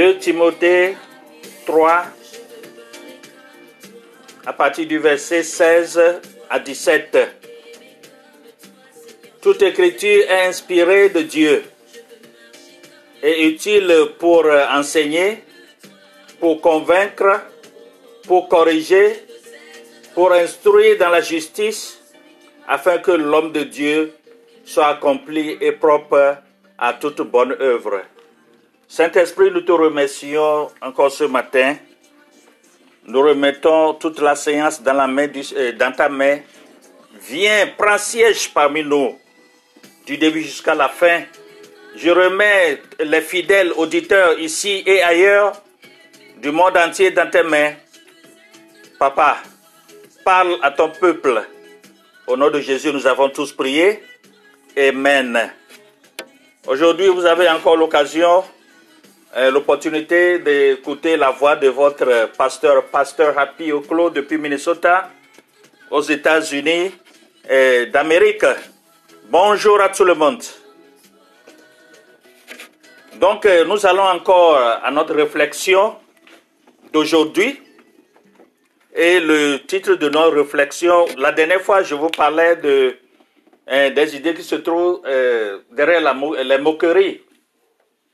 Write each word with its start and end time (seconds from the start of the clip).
2 0.00 0.16
Timothée 0.16 0.96
3, 1.66 2.04
à 4.46 4.52
partir 4.54 4.86
du 4.86 4.96
verset 4.96 5.42
16 5.42 6.00
à 6.48 6.58
17. 6.58 7.18
Toute 9.42 9.60
écriture 9.60 10.24
est 10.26 10.46
inspirée 10.46 11.10
de 11.10 11.20
Dieu 11.20 11.62
et 13.22 13.46
utile 13.46 13.94
pour 14.18 14.46
enseigner, 14.72 15.44
pour 16.38 16.62
convaincre, 16.62 17.42
pour 18.26 18.48
corriger, 18.48 19.22
pour 20.14 20.32
instruire 20.32 20.96
dans 20.96 21.10
la 21.10 21.20
justice, 21.20 22.00
afin 22.66 22.96
que 22.96 23.10
l'homme 23.10 23.52
de 23.52 23.64
Dieu 23.64 24.14
soit 24.64 24.86
accompli 24.86 25.58
et 25.60 25.72
propre 25.72 26.38
à 26.78 26.94
toute 26.94 27.20
bonne 27.20 27.54
œuvre. 27.60 28.00
Saint-Esprit, 28.90 29.52
nous 29.52 29.60
te 29.60 29.70
remercions 29.70 30.68
encore 30.82 31.12
ce 31.12 31.22
matin. 31.22 31.76
Nous 33.06 33.22
remettons 33.22 33.94
toute 33.94 34.18
la 34.18 34.34
séance 34.34 34.82
dans, 34.82 34.98
euh, 35.16 35.90
ta 35.96 36.08
main. 36.08 36.40
Viens, 37.20 37.68
prends 37.78 37.98
siège 37.98 38.52
parmi 38.52 38.82
nous, 38.82 39.16
du 40.06 40.18
début 40.18 40.42
jusqu'à 40.42 40.74
la 40.74 40.88
fin. 40.88 41.22
Je 41.94 42.10
remets 42.10 42.82
les 42.98 43.20
fidèles 43.20 43.72
auditeurs 43.76 44.36
ici 44.40 44.82
et 44.84 45.00
ailleurs, 45.04 45.52
du 46.38 46.50
monde 46.50 46.76
entier 46.76 47.12
dans 47.12 47.30
tes 47.30 47.44
mains. 47.44 47.74
Papa, 48.98 49.36
parle 50.24 50.58
à 50.62 50.72
ton 50.72 50.90
peuple. 50.90 51.40
Au 52.26 52.36
nom 52.36 52.50
de 52.50 52.58
Jésus, 52.58 52.92
nous 52.92 53.06
avons 53.06 53.28
tous 53.28 53.52
prié. 53.52 54.02
Amen. 54.76 55.52
Aujourd'hui, 56.66 57.06
vous 57.06 57.24
avez 57.24 57.48
encore 57.48 57.76
l'occasion 57.76 58.42
l'opportunité 59.50 60.38
d'écouter 60.38 61.16
la 61.16 61.30
voix 61.30 61.56
de 61.56 61.68
votre 61.68 62.30
pasteur, 62.36 62.84
pasteur 62.86 63.38
Happy 63.38 63.72
Oklo 63.72 64.10
depuis 64.10 64.38
Minnesota, 64.38 65.10
aux 65.90 66.02
États-Unis 66.02 66.92
euh, 67.50 67.86
d'Amérique. 67.86 68.44
Bonjour 69.28 69.80
à 69.80 69.88
tout 69.88 70.04
le 70.04 70.14
monde. 70.14 70.42
Donc, 73.20 73.46
euh, 73.46 73.64
nous 73.64 73.84
allons 73.86 74.02
encore 74.02 74.56
à 74.56 74.90
notre 74.90 75.14
réflexion 75.14 75.96
d'aujourd'hui. 76.92 77.60
Et 78.94 79.20
le 79.20 79.58
titre 79.58 79.94
de 79.94 80.08
notre 80.08 80.36
réflexion, 80.36 81.06
la 81.16 81.30
dernière 81.30 81.60
fois, 81.60 81.82
je 81.82 81.94
vous 81.94 82.08
parlais 82.08 82.56
de, 82.56 82.96
euh, 83.70 83.90
des 83.90 84.16
idées 84.16 84.34
qui 84.34 84.42
se 84.42 84.56
trouvent 84.56 85.00
euh, 85.06 85.58
derrière 85.70 86.14
les 86.42 86.58
moqueries. 86.58 87.20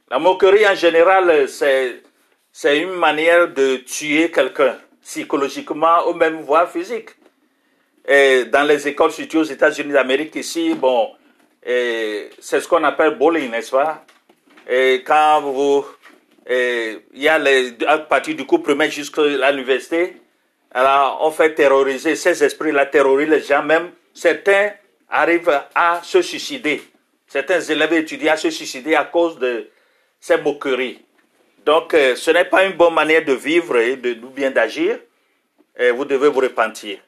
La 0.09 0.21
moquerie 0.21 0.65
en 0.67 0.75
général, 0.77 1.49
c'est, 1.49 2.79
une 2.79 2.93
manière 2.93 3.49
de 3.49 3.79
tuer 3.79 4.31
quelqu'un, 4.31 4.79
psychologiquement 5.03 6.09
ou 6.09 6.15
même 6.15 6.43
voire 6.43 6.71
physique. 6.71 7.11
Et 8.07 8.45
dans 8.45 8.63
les 8.63 8.87
écoles 8.87 9.11
situées 9.11 9.41
aux 9.41 9.43
États-Unis 9.43 9.93
d'Amérique, 9.93 10.37
ici, 10.37 10.75
bon, 10.75 11.11
c'est 11.61 12.31
ce 12.61 12.69
qu'on 12.69 12.85
appelle 12.85 13.19
bullying, 13.19 13.51
n'est-ce 13.51 13.73
pas? 13.73 14.05
Et 14.69 15.03
quand 15.05 15.41
vous, 15.41 15.85
il 16.49 17.01
y 17.15 17.29
a 17.29 17.39
les, 17.39 17.75
à 17.89 17.99
partir 17.99 18.37
du 18.37 18.47
cours 18.47 18.63
primaire 18.63 18.91
jusqu'à 18.93 19.51
l'université, 19.51 20.19
alors 20.71 21.19
on 21.23 21.33
fait 21.33 21.53
terroriser, 21.53 22.15
ces 22.15 22.45
esprits-là 22.45 22.87
terrorisent 22.87 23.29
les 23.29 23.41
gens, 23.41 23.65
même 23.65 23.91
certains 24.15 24.71
arrivent 25.09 25.63
à 25.75 26.01
se 26.05 26.23
suicider. 26.23 26.81
Certains 27.27 27.61
élèves 27.61 27.95
étudiants 27.95 28.37
se 28.37 28.51
suicider 28.51 28.95
à 28.95 29.05
cause 29.05 29.37
de 29.41 29.69
ces 30.27 30.39
moqueries. 30.39 30.99
Donc, 31.65 31.95
euh, 31.95 32.17
ce 32.17 32.33
n'est 32.33 32.47
pas 32.47 32.65
une 32.65 32.73
bonne 32.73 32.95
manière 32.95 33.25
de 33.25 33.33
vivre 33.33 33.77
et 33.77 33.95
de, 33.97 34.15
bien 34.15 34.51
d'agir. 34.51 34.99
Et 35.79 35.93
vous 35.93 36.05
devez 36.05 36.29
vous 36.29 36.41
repentir. 36.41 36.99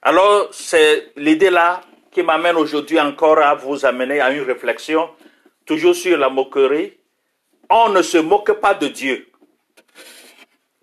Alors, 0.00 0.48
c'est 0.52 1.10
l'idée 1.16 1.50
là 1.50 1.80
qui 2.12 2.22
m'amène 2.22 2.56
aujourd'hui 2.56 3.00
encore 3.00 3.38
à 3.38 3.54
vous 3.54 3.84
amener 3.84 4.20
à 4.20 4.30
une 4.30 4.44
réflexion, 4.44 5.10
toujours 5.64 5.96
sur 5.96 6.16
la 6.16 6.28
moquerie. 6.28 6.92
On 7.68 7.88
ne 7.88 8.02
se 8.02 8.18
moque 8.18 8.52
pas 8.60 8.74
de 8.74 8.86
Dieu. 8.86 9.26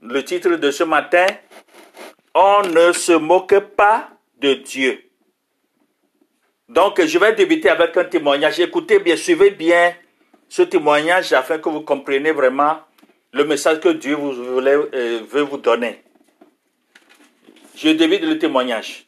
Le 0.02 0.22
titre 0.26 0.56
de 0.56 0.70
ce 0.70 0.84
matin, 0.84 1.28
on 2.36 2.64
ne 2.64 2.92
se 2.92 3.14
moque 3.14 3.58
pas 3.78 4.10
de 4.38 4.56
Dieu. 4.56 5.02
Donc, 6.68 7.02
je 7.02 7.18
vais 7.18 7.34
débuter 7.34 7.70
avec 7.70 7.96
un 7.96 8.04
témoignage. 8.04 8.60
Écoutez 8.60 9.00
bien, 9.00 9.16
suivez 9.16 9.52
bien 9.52 9.94
ce 10.54 10.62
témoignage 10.62 11.34
afin 11.34 11.58
que 11.58 11.68
vous 11.68 11.82
compreniez 11.82 12.32
vraiment 12.32 12.78
le 13.32 13.44
message 13.44 13.80
que 13.80 13.90
Dieu 13.90 14.14
vous 14.14 14.34
euh, 14.40 15.22
veut 15.28 15.42
vous 15.42 15.58
donner. 15.58 16.04
Je 17.76 17.90
débute 17.90 18.22
le 18.22 18.38
témoignage. 18.38 19.08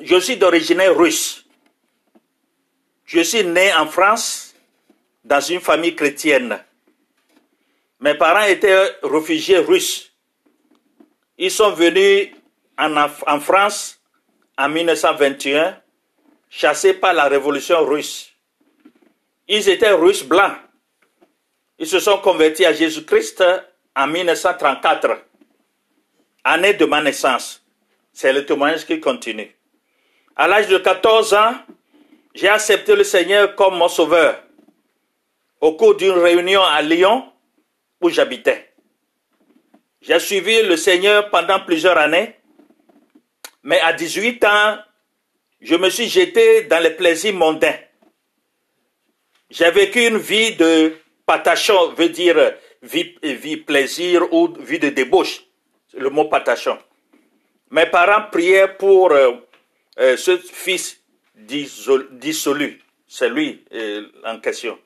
Je 0.00 0.20
suis 0.20 0.36
d'origine 0.36 0.80
russe. 0.82 1.44
Je 3.04 3.18
suis 3.18 3.42
né 3.42 3.74
en 3.74 3.88
France 3.88 4.54
dans 5.24 5.40
une 5.40 5.58
famille 5.58 5.96
chrétienne. 5.96 6.56
Mes 7.98 8.14
parents 8.14 8.46
étaient 8.46 8.92
réfugiés 9.02 9.58
russes. 9.58 10.12
Ils 11.36 11.50
sont 11.50 11.72
venus 11.72 12.28
en, 12.78 12.94
en 13.26 13.40
France 13.40 14.00
en 14.56 14.68
1921, 14.68 15.76
chassés 16.48 16.94
par 16.94 17.12
la 17.12 17.24
révolution 17.24 17.84
russe. 17.84 18.31
Ils 19.54 19.68
étaient 19.68 19.92
russes 19.92 20.24
blancs. 20.24 20.54
Ils 21.78 21.86
se 21.86 22.00
sont 22.00 22.16
convertis 22.16 22.64
à 22.64 22.72
Jésus-Christ 22.72 23.44
en 23.94 24.06
1934, 24.06 25.26
année 26.42 26.72
de 26.72 26.86
ma 26.86 27.02
naissance. 27.02 27.62
C'est 28.14 28.32
le 28.32 28.46
témoignage 28.46 28.86
qui 28.86 28.98
continue. 28.98 29.54
À 30.36 30.48
l'âge 30.48 30.68
de 30.68 30.78
14 30.78 31.34
ans, 31.34 31.52
j'ai 32.34 32.48
accepté 32.48 32.96
le 32.96 33.04
Seigneur 33.04 33.54
comme 33.54 33.76
mon 33.76 33.88
sauveur 33.88 34.42
au 35.60 35.74
cours 35.74 35.96
d'une 35.96 36.12
réunion 36.12 36.62
à 36.62 36.80
Lyon 36.80 37.30
où 38.00 38.08
j'habitais. 38.08 38.72
J'ai 40.00 40.18
suivi 40.18 40.62
le 40.62 40.78
Seigneur 40.78 41.28
pendant 41.28 41.60
plusieurs 41.60 41.98
années, 41.98 42.36
mais 43.62 43.80
à 43.80 43.92
18 43.92 44.44
ans, 44.46 44.78
je 45.60 45.74
me 45.74 45.90
suis 45.90 46.08
jeté 46.08 46.62
dans 46.62 46.82
les 46.82 46.92
plaisirs 46.92 47.34
mondains. 47.34 47.76
J'ai 49.52 49.70
vécu 49.70 50.06
une 50.06 50.16
vie 50.16 50.56
de 50.56 50.94
patachon, 51.26 51.92
veut 51.92 52.08
dire 52.08 52.54
vie, 52.82 53.14
vie 53.22 53.58
plaisir 53.58 54.32
ou 54.32 54.48
vie 54.58 54.78
de 54.78 54.88
débauche, 54.88 55.42
le 55.92 56.08
mot 56.08 56.24
patachon. 56.24 56.78
Mes 57.70 57.84
parents 57.84 58.30
priaient 58.30 58.68
pour 58.78 59.12
euh, 59.12 59.32
euh, 60.00 60.16
ce 60.16 60.38
fils 60.38 61.02
dissol- 61.38 62.08
dissolu, 62.12 62.80
c'est 63.06 63.28
lui 63.28 63.62
euh, 63.74 64.06
en 64.24 64.40
question. 64.40 64.78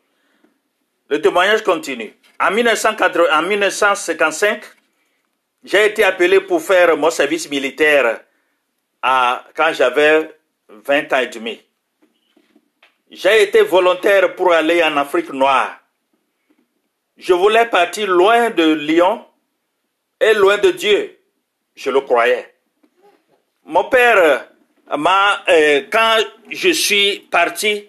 Le 1.08 1.20
témoignage 1.20 1.62
continue. 1.62 2.12
En, 2.40 2.50
1980 2.50 3.38
en 3.38 3.42
1955, 3.42 4.64
j'ai 5.62 5.86
été 5.86 6.02
appelé 6.02 6.40
pour 6.40 6.60
faire 6.60 6.96
mon 6.96 7.10
service 7.10 7.48
militaire 7.48 8.20
à, 9.00 9.44
quand 9.54 9.72
j'avais 9.72 10.36
20 10.68 11.12
ans 11.12 11.18
et 11.20 11.28
demi. 11.28 11.60
J'ai 13.10 13.44
été 13.44 13.62
volontaire 13.62 14.34
pour 14.34 14.52
aller 14.52 14.82
en 14.82 14.96
Afrique 14.96 15.32
noire. 15.32 15.78
Je 17.16 17.32
voulais 17.32 17.66
partir 17.66 18.08
loin 18.08 18.50
de 18.50 18.72
Lyon 18.72 19.24
et 20.20 20.34
loin 20.34 20.58
de 20.58 20.72
Dieu. 20.72 21.16
Je 21.76 21.90
le 21.90 22.00
croyais. 22.00 22.52
Mon 23.64 23.84
père 23.84 24.48
m'a, 24.98 25.44
euh, 25.48 25.82
quand 25.90 26.16
je 26.50 26.70
suis 26.70 27.20
parti, 27.30 27.88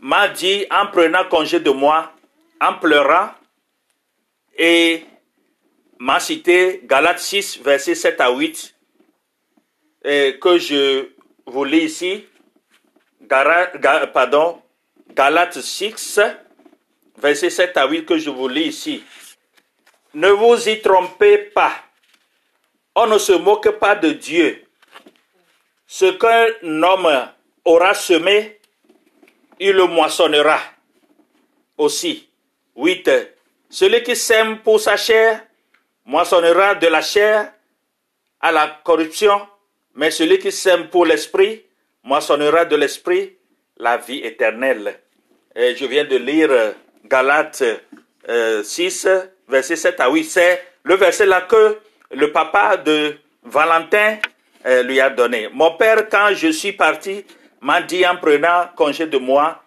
m'a 0.00 0.28
dit 0.28 0.64
en 0.70 0.86
prenant 0.86 1.24
congé 1.24 1.60
de 1.60 1.70
moi, 1.70 2.12
en 2.60 2.74
pleurant, 2.74 3.30
et 4.56 5.04
m'a 5.98 6.20
cité 6.20 6.80
Galates 6.84 7.18
6, 7.18 7.60
versets 7.62 7.94
7 7.94 8.20
à 8.20 8.30
8, 8.30 8.74
et 10.04 10.38
que 10.40 10.58
je 10.58 11.10
vous 11.46 11.64
lis 11.64 11.84
ici. 11.84 12.24
Pardon, 13.28 14.62
Galates 15.10 15.60
6, 15.60 16.20
versets 17.18 17.50
7 17.50 17.76
à 17.76 17.86
8 17.86 18.06
que 18.06 18.18
je 18.18 18.30
vous 18.30 18.48
lis 18.48 18.68
ici. 18.68 19.04
Ne 20.14 20.28
vous 20.28 20.68
y 20.68 20.80
trompez 20.80 21.38
pas. 21.38 21.72
On 22.94 23.06
ne 23.06 23.18
se 23.18 23.32
moque 23.32 23.70
pas 23.78 23.96
de 23.96 24.10
Dieu. 24.10 24.64
Ce 25.86 26.06
qu'un 26.06 26.82
homme 26.82 27.28
aura 27.64 27.94
semé, 27.94 28.60
il 29.58 29.72
le 29.72 29.86
moissonnera 29.86 30.58
aussi. 31.78 32.28
8. 32.76 33.10
Celui 33.70 34.02
qui 34.02 34.16
sème 34.16 34.58
pour 34.60 34.80
sa 34.80 34.96
chair 34.96 35.44
moissonnera 36.04 36.74
de 36.74 36.86
la 36.86 37.02
chair 37.02 37.52
à 38.40 38.52
la 38.52 38.80
corruption, 38.84 39.48
mais 39.94 40.10
celui 40.10 40.38
qui 40.38 40.52
sème 40.52 40.88
pour 40.88 41.06
l'esprit 41.06 41.64
moissonnera 42.04 42.64
de 42.64 42.76
l'esprit 42.76 43.36
la 43.78 43.96
vie 43.96 44.18
éternelle. 44.20 45.00
Et 45.56 45.74
je 45.74 45.84
viens 45.86 46.04
de 46.04 46.16
lire 46.16 46.50
Galates 47.04 47.64
euh, 48.28 48.62
6, 48.62 49.08
verset 49.48 49.76
7 49.76 50.00
à 50.00 50.08
8. 50.10 50.24
C'est 50.24 50.62
le 50.84 50.94
verset 50.96 51.26
là 51.26 51.42
que 51.42 51.78
le 52.12 52.30
papa 52.32 52.76
de 52.76 53.16
Valentin 53.42 54.18
euh, 54.66 54.82
lui 54.82 55.00
a 55.00 55.10
donné. 55.10 55.48
Mon 55.52 55.72
père, 55.76 56.08
quand 56.08 56.28
je 56.34 56.48
suis 56.48 56.72
parti, 56.72 57.24
m'a 57.60 57.82
dit 57.82 58.06
en 58.06 58.16
prenant 58.16 58.68
congé 58.76 59.06
de 59.06 59.18
moi 59.18 59.62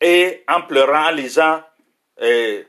et 0.00 0.44
en 0.48 0.62
pleurant, 0.62 1.08
en 1.08 1.10
lisant, 1.10 1.62
euh, 2.22 2.62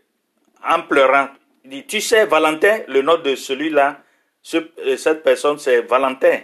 en 0.68 0.82
pleurant, 0.84 1.30
il 1.64 1.70
dit, 1.72 1.86
tu 1.86 2.02
sais, 2.02 2.26
Valentin, 2.26 2.80
le 2.88 3.02
nom 3.02 3.18
de 3.18 3.36
celui-là, 3.36 4.02
ce- 4.42 4.58
euh, 4.86 4.98
cette 4.98 5.24
personne, 5.24 5.58
c'est 5.60 5.82
Valentin. 5.82 6.40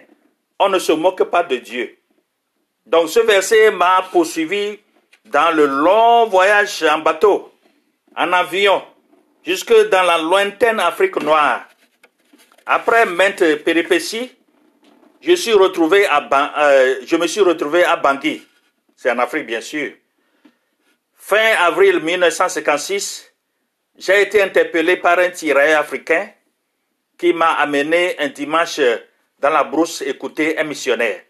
On 0.59 0.69
ne 0.69 0.79
se 0.79 0.91
moque 0.91 1.23
pas 1.23 1.43
de 1.43 1.55
Dieu. 1.57 1.97
Donc 2.85 3.09
ce 3.09 3.19
verset 3.19 3.71
m'a 3.71 4.03
poursuivi 4.11 4.79
dans 5.25 5.51
le 5.51 5.65
long 5.65 6.27
voyage 6.27 6.83
en 6.83 6.99
bateau, 6.99 7.51
en 8.15 8.31
avion, 8.31 8.83
jusque 9.43 9.73
dans 9.89 10.03
la 10.03 10.17
lointaine 10.19 10.79
Afrique 10.79 11.21
noire. 11.21 11.67
Après 12.65 13.05
maintes 13.05 13.63
péripéties, 13.63 14.31
je, 15.21 15.31
euh, 15.31 17.17
me 17.17 17.27
suis 17.27 17.41
retrouvé 17.41 17.83
à 17.83 17.95
Bangui. 17.95 18.45
C'est 18.95 19.09
en 19.09 19.17
Afrique, 19.17 19.47
bien 19.47 19.61
sûr. 19.61 19.91
Fin 21.15 21.55
avril 21.59 21.99
1956, 21.99 23.33
j'ai 23.97 24.21
été 24.21 24.41
interpellé 24.43 24.97
par 24.97 25.17
un 25.17 25.29
tirailleur 25.31 25.79
africain 25.79 26.29
qui 27.17 27.33
m'a 27.33 27.53
amené 27.53 28.15
un 28.19 28.27
dimanche 28.27 28.79
dans 29.39 29.49
la 29.49 29.63
brousse 29.63 30.01
écouter 30.01 30.59
un 30.59 30.63
missionnaire. 30.65 31.21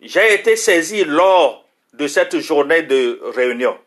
J'ai 0.00 0.34
été 0.34 0.56
saisi 0.56 1.04
lors 1.04 1.64
de 1.92 2.06
cette 2.06 2.38
journée 2.38 2.82
de 2.82 3.20
réunion. 3.34 3.78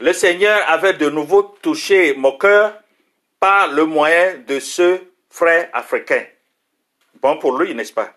Le 0.00 0.12
Seigneur 0.12 0.62
avait 0.70 0.94
de 0.94 1.10
nouveau 1.10 1.42
touché 1.60 2.14
mon 2.14 2.38
cœur 2.38 2.74
par 3.38 3.68
le 3.68 3.84
moyen 3.84 4.38
de 4.46 4.58
ce 4.58 5.00
frère 5.28 5.68
africain. 5.72 6.24
Bon 7.20 7.36
pour 7.38 7.58
lui, 7.58 7.74
n'est-ce 7.74 7.92
pas? 7.92 8.14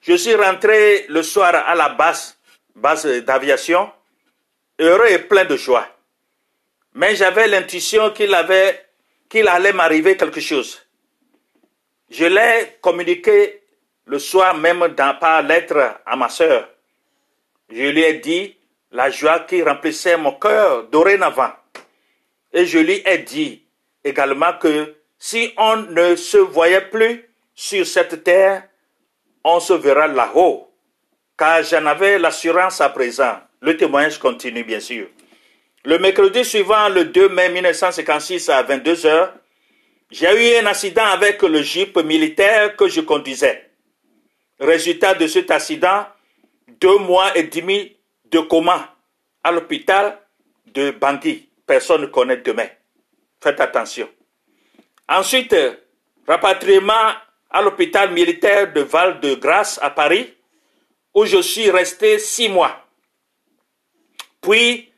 Je 0.00 0.14
suis 0.14 0.34
rentré 0.34 1.06
le 1.08 1.22
soir 1.22 1.54
à 1.54 1.74
la 1.74 1.90
base, 1.90 2.38
base 2.74 3.06
d'aviation, 3.24 3.90
heureux 4.78 5.08
et 5.10 5.18
plein 5.18 5.44
de 5.44 5.56
joie. 5.56 5.86
Mais 6.94 7.14
j'avais 7.14 7.48
l'intuition 7.48 8.10
qu'il 8.12 8.34
qu'il 9.28 9.48
allait 9.48 9.72
m'arriver 9.72 10.16
quelque 10.16 10.40
chose. 10.40 10.80
Je 12.08 12.24
l'ai 12.24 12.78
communiqué 12.80 13.65
le 14.06 14.18
soir 14.18 14.56
même 14.56 14.86
dans, 14.96 15.18
par 15.18 15.42
lettre 15.42 16.00
à 16.06 16.16
ma 16.16 16.28
sœur. 16.28 16.68
Je 17.68 17.90
lui 17.90 18.02
ai 18.02 18.14
dit 18.14 18.56
la 18.92 19.10
joie 19.10 19.40
qui 19.40 19.62
remplissait 19.62 20.16
mon 20.16 20.32
cœur 20.32 20.84
dorénavant. 20.84 21.52
Et 22.52 22.64
je 22.64 22.78
lui 22.78 23.02
ai 23.04 23.18
dit 23.18 23.64
également 24.04 24.52
que 24.60 24.94
si 25.18 25.52
on 25.56 25.76
ne 25.76 26.14
se 26.14 26.38
voyait 26.38 26.88
plus 26.88 27.28
sur 27.54 27.86
cette 27.86 28.22
terre, 28.22 28.64
on 29.42 29.60
se 29.60 29.72
verra 29.72 30.06
là-haut. 30.06 30.72
Car 31.36 31.62
j'en 31.64 31.84
avais 31.86 32.18
l'assurance 32.18 32.80
à 32.80 32.88
présent. 32.88 33.38
Le 33.60 33.76
témoignage 33.76 34.18
continue, 34.18 34.64
bien 34.64 34.80
sûr. 34.80 35.08
Le 35.84 35.98
mercredi 35.98 36.44
suivant, 36.44 36.88
le 36.88 37.06
2 37.06 37.28
mai 37.28 37.48
1956 37.48 38.48
à 38.48 38.62
22 38.62 39.06
heures, 39.06 39.34
j'ai 40.10 40.54
eu 40.56 40.58
un 40.62 40.66
accident 40.66 41.04
avec 41.04 41.42
le 41.42 41.62
jeep 41.62 41.96
militaire 41.98 42.76
que 42.76 42.88
je 42.88 43.00
conduisais. 43.00 43.65
Résultat 44.58 45.14
de 45.14 45.26
cet 45.26 45.50
accident, 45.50 46.06
deux 46.80 46.98
mois 46.98 47.36
et 47.36 47.44
demi 47.44 47.96
de 48.24 48.40
coma 48.40 48.96
à 49.44 49.52
l'hôpital 49.52 50.18
de 50.66 50.90
Bangui. 50.92 51.48
Personne 51.66 52.02
ne 52.02 52.06
connaît 52.06 52.38
demain. 52.38 52.68
Faites 53.42 53.60
attention. 53.60 54.08
Ensuite, 55.08 55.54
rapatriement 56.26 57.12
à 57.50 57.62
l'hôpital 57.62 58.12
militaire 58.12 58.72
de 58.72 58.80
Val-de-Grâce 58.80 59.78
à 59.82 59.90
Paris, 59.90 60.34
où 61.14 61.24
je 61.24 61.40
suis 61.40 61.70
resté 61.70 62.18
six 62.18 62.48
mois. 62.48 62.84
Puis, 64.40 64.92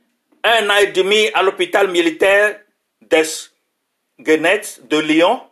un 0.44 0.70
an 0.70 0.76
et 0.76 0.88
demi 0.88 1.28
à 1.34 1.42
l'hôpital 1.42 1.88
militaire 1.88 2.60
d'Esguenet 3.02 4.62
de 4.84 4.98
Lyon, 4.98 5.42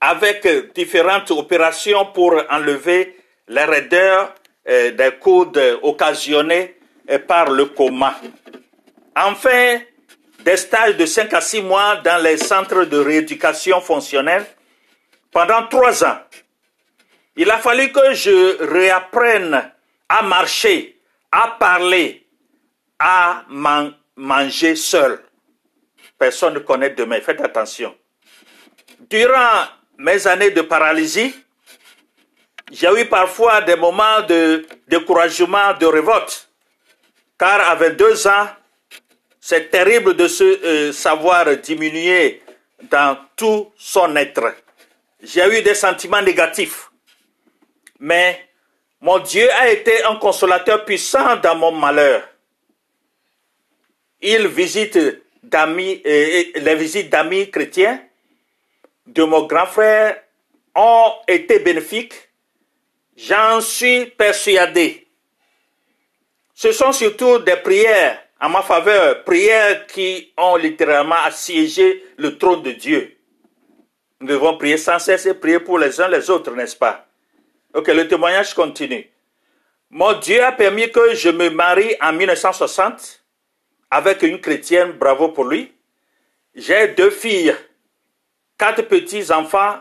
avec 0.00 0.74
différentes 0.74 1.30
opérations 1.30 2.06
pour 2.06 2.34
enlever 2.50 3.16
les 3.52 3.64
raideurs 3.64 4.34
euh, 4.68 4.90
des 4.92 5.12
coudes 5.20 5.60
occasionnés 5.82 6.76
euh, 7.10 7.18
par 7.18 7.50
le 7.50 7.66
coma. 7.66 8.18
Enfin, 9.14 9.80
des 10.40 10.56
stages 10.56 10.96
de 10.96 11.04
5 11.06 11.32
à 11.34 11.40
6 11.40 11.62
mois 11.62 11.96
dans 11.96 12.22
les 12.22 12.36
centres 12.38 12.84
de 12.84 12.96
rééducation 12.98 13.80
fonctionnelle 13.80 14.44
pendant 15.30 15.66
trois 15.68 16.02
ans. 16.04 16.18
Il 17.36 17.50
a 17.50 17.58
fallu 17.58 17.92
que 17.92 18.12
je 18.14 18.62
réapprenne 18.64 19.70
à 20.08 20.22
marcher, 20.22 20.98
à 21.30 21.56
parler, 21.58 22.26
à 22.98 23.44
man- 23.48 23.94
manger 24.16 24.76
seul. 24.76 25.20
Personne 26.18 26.54
ne 26.54 26.58
connaît 26.60 26.90
demain, 26.90 27.20
faites 27.20 27.40
attention. 27.40 27.94
Durant 29.10 29.66
mes 29.98 30.26
années 30.26 30.50
de 30.50 30.62
paralysie, 30.62 31.34
j'ai 32.72 32.88
eu 33.00 33.04
parfois 33.04 33.60
des 33.60 33.76
moments 33.76 34.22
de 34.22 34.66
découragement, 34.88 35.74
de 35.78 35.84
révolte. 35.84 36.48
Car 37.38 37.60
à 37.70 37.74
22 37.74 38.26
ans, 38.26 38.48
c'est 39.38 39.70
terrible 39.70 40.14
de 40.14 40.26
se 40.26 40.44
euh, 40.44 40.92
savoir 40.92 41.54
diminuer 41.58 42.40
dans 42.90 43.18
tout 43.36 43.70
son 43.76 44.16
être. 44.16 44.54
J'ai 45.22 45.58
eu 45.58 45.62
des 45.62 45.74
sentiments 45.74 46.22
négatifs. 46.22 46.90
Mais 48.00 48.48
mon 49.02 49.18
Dieu 49.18 49.48
a 49.52 49.68
été 49.70 50.04
un 50.04 50.16
consolateur 50.16 50.84
puissant 50.84 51.36
dans 51.36 51.54
mon 51.56 51.72
malheur. 51.72 52.26
Il 54.20 54.46
visite 54.48 54.98
d'amis, 55.42 56.00
euh, 56.06 56.44
les 56.54 56.74
visites 56.76 57.10
d'amis 57.10 57.50
chrétiens 57.50 58.00
de 59.06 59.24
mon 59.24 59.42
grand 59.42 59.66
frère 59.66 60.22
ont 60.74 61.12
été 61.28 61.58
bénéfiques. 61.58 62.31
J'en 63.16 63.60
suis 63.60 64.06
persuadé. 64.06 65.06
Ce 66.54 66.72
sont 66.72 66.92
surtout 66.92 67.38
des 67.40 67.56
prières 67.56 68.22
en 68.40 68.48
ma 68.48 68.62
faveur, 68.62 69.22
prières 69.24 69.86
qui 69.86 70.32
ont 70.36 70.56
littéralement 70.56 71.22
assiégé 71.24 72.04
le 72.16 72.36
trône 72.38 72.62
de 72.62 72.72
Dieu. 72.72 73.16
Nous 74.20 74.26
devons 74.26 74.56
prier 74.56 74.76
sans 74.76 74.98
cesse 74.98 75.26
et 75.26 75.34
prier 75.34 75.60
pour 75.60 75.78
les 75.78 76.00
uns 76.00 76.08
les 76.08 76.28
autres, 76.30 76.52
n'est-ce 76.52 76.76
pas? 76.76 77.06
Ok, 77.74 77.88
le 77.88 78.08
témoignage 78.08 78.54
continue. 78.54 79.08
Mon 79.90 80.14
Dieu 80.14 80.42
a 80.42 80.52
permis 80.52 80.90
que 80.90 81.14
je 81.14 81.28
me 81.28 81.50
marie 81.50 81.94
en 82.00 82.12
1960 82.12 83.22
avec 83.90 84.22
une 84.22 84.40
chrétienne, 84.40 84.92
bravo 84.92 85.28
pour 85.28 85.44
lui. 85.44 85.72
J'ai 86.54 86.88
deux 86.88 87.10
filles, 87.10 87.54
quatre 88.58 88.82
petits-enfants, 88.82 89.80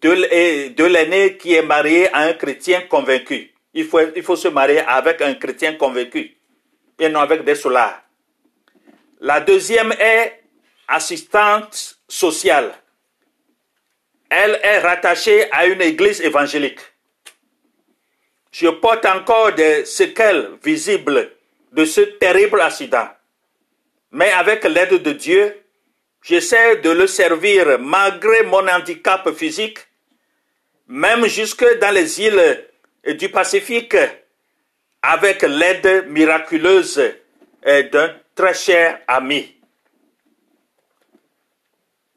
de, 0.00 0.84
l'aîné 0.84 1.36
qui 1.36 1.54
est 1.54 1.62
marié 1.62 2.12
à 2.12 2.20
un 2.20 2.32
chrétien 2.34 2.82
convaincu. 2.82 3.52
Il 3.74 3.84
faut, 3.86 4.00
il 4.14 4.22
faut 4.22 4.36
se 4.36 4.48
marier 4.48 4.80
avec 4.80 5.20
un 5.22 5.34
chrétien 5.34 5.74
convaincu 5.74 6.36
et 6.98 7.08
non 7.08 7.20
avec 7.20 7.44
des 7.44 7.54
solars. 7.54 8.02
La 9.20 9.40
deuxième 9.40 9.92
est 9.92 10.42
assistante 10.88 11.98
sociale. 12.08 12.74
Elle 14.28 14.58
est 14.62 14.78
rattachée 14.78 15.50
à 15.52 15.66
une 15.66 15.80
église 15.82 16.20
évangélique. 16.20 16.80
je 18.52 18.68
porte 18.68 19.04
encore 19.04 19.52
des 19.52 19.84
séquelles 19.84 20.52
visibles 20.64 21.30
de 21.72 21.84
ce 21.84 22.00
terrible 22.00 22.60
accident. 22.60 23.08
Mais 24.10 24.30
avec 24.32 24.64
l'aide 24.64 25.02
de 25.02 25.12
Dieu, 25.12 25.65
j'essaie 26.26 26.76
de 26.78 26.90
le 26.90 27.06
servir 27.06 27.78
malgré 27.78 28.42
mon 28.42 28.66
handicap 28.68 29.30
physique, 29.32 29.78
même 30.88 31.26
jusque 31.26 31.78
dans 31.78 31.94
les 31.94 32.20
îles 32.20 32.64
du 33.16 33.28
Pacifique, 33.28 33.96
avec 35.02 35.42
l'aide 35.42 36.06
miraculeuse 36.08 37.00
d'un 37.64 38.16
très 38.34 38.54
cher 38.54 39.00
ami. 39.06 39.54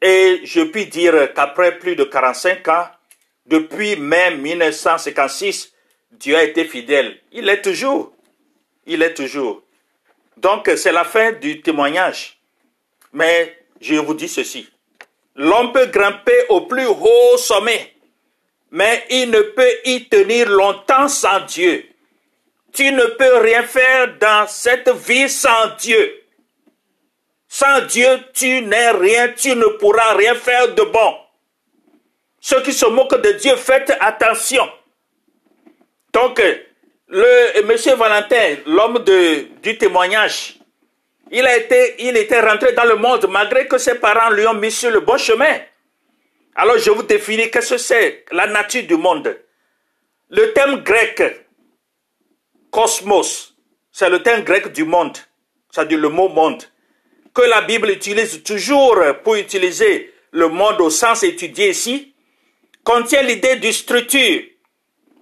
Et 0.02 0.40
je 0.44 0.62
puis 0.62 0.86
dire 0.86 1.32
qu'après 1.34 1.78
plus 1.78 1.94
de 1.94 2.04
45 2.04 2.66
ans, 2.68 2.88
depuis 3.46 3.96
mai 3.96 4.32
1956, 4.36 5.72
Dieu 6.12 6.36
a 6.36 6.42
été 6.42 6.64
fidèle. 6.64 7.18
Il 7.32 7.48
est 7.48 7.62
toujours. 7.62 8.12
Il 8.86 9.02
est 9.02 9.14
toujours. 9.14 9.62
Donc 10.36 10.68
c'est 10.76 10.92
la 10.92 11.04
fin 11.04 11.32
du 11.32 11.60
témoignage. 11.60 12.40
Mais 13.12 13.59
je 13.80 13.94
vous 13.94 14.14
dis 14.14 14.28
ceci. 14.28 14.68
L'homme 15.36 15.72
peut 15.72 15.86
grimper 15.86 16.46
au 16.48 16.62
plus 16.62 16.86
haut 16.86 17.36
sommet, 17.38 17.94
mais 18.70 19.04
il 19.10 19.30
ne 19.30 19.40
peut 19.40 19.72
y 19.84 20.08
tenir 20.08 20.48
longtemps 20.48 21.08
sans 21.08 21.40
Dieu. 21.40 21.84
Tu 22.72 22.92
ne 22.92 23.04
peux 23.04 23.38
rien 23.38 23.62
faire 23.62 24.16
dans 24.18 24.46
cette 24.46 24.90
vie 24.90 25.28
sans 25.28 25.74
Dieu. 25.78 26.22
Sans 27.48 27.80
Dieu, 27.86 28.06
tu 28.32 28.62
n'es 28.62 28.90
rien, 28.90 29.32
tu 29.36 29.56
ne 29.56 29.66
pourras 29.78 30.14
rien 30.14 30.34
faire 30.34 30.72
de 30.74 30.82
bon. 30.82 31.16
Ceux 32.40 32.62
qui 32.62 32.72
se 32.72 32.86
moquent 32.86 33.20
de 33.20 33.32
Dieu, 33.32 33.56
faites 33.56 33.92
attention. 33.98 34.68
Donc, 36.12 36.40
le 37.08 37.62
monsieur 37.62 37.94
Valentin, 37.96 38.56
l'homme 38.66 39.02
du 39.04 39.78
témoignage, 39.78 40.59
il 41.30 41.46
a 41.46 41.56
été, 41.56 42.06
était 42.06 42.40
rentré 42.40 42.72
dans 42.72 42.84
le 42.84 42.96
monde 42.96 43.26
malgré 43.30 43.66
que 43.66 43.78
ses 43.78 43.94
parents 43.94 44.30
lui 44.30 44.46
ont 44.46 44.54
mis 44.54 44.72
sur 44.72 44.90
le 44.90 45.00
bon 45.00 45.16
chemin. 45.16 45.60
Alors 46.56 46.78
je 46.78 46.90
vous 46.90 47.04
définis 47.04 47.50
qu'est-ce 47.50 47.74
que 47.74 47.78
c'est 47.78 48.24
la 48.32 48.46
nature 48.46 48.82
du 48.82 48.96
monde. 48.96 49.38
Le 50.28 50.52
thème 50.52 50.82
grec, 50.82 51.46
cosmos, 52.70 53.54
c'est 53.92 54.10
le 54.10 54.22
thème 54.22 54.42
grec 54.42 54.72
du 54.72 54.84
monde, 54.84 55.16
c'est-à-dire 55.70 55.98
le 55.98 56.08
mot 56.08 56.28
monde, 56.28 56.64
que 57.32 57.42
la 57.42 57.62
Bible 57.62 57.90
utilise 57.90 58.42
toujours 58.42 58.98
pour 59.22 59.36
utiliser 59.36 60.12
le 60.32 60.48
monde 60.48 60.80
au 60.80 60.90
sens 60.90 61.22
étudié 61.22 61.70
ici, 61.70 62.14
contient 62.82 63.22
l'idée 63.22 63.56
de 63.56 63.70
structure, 63.70 64.42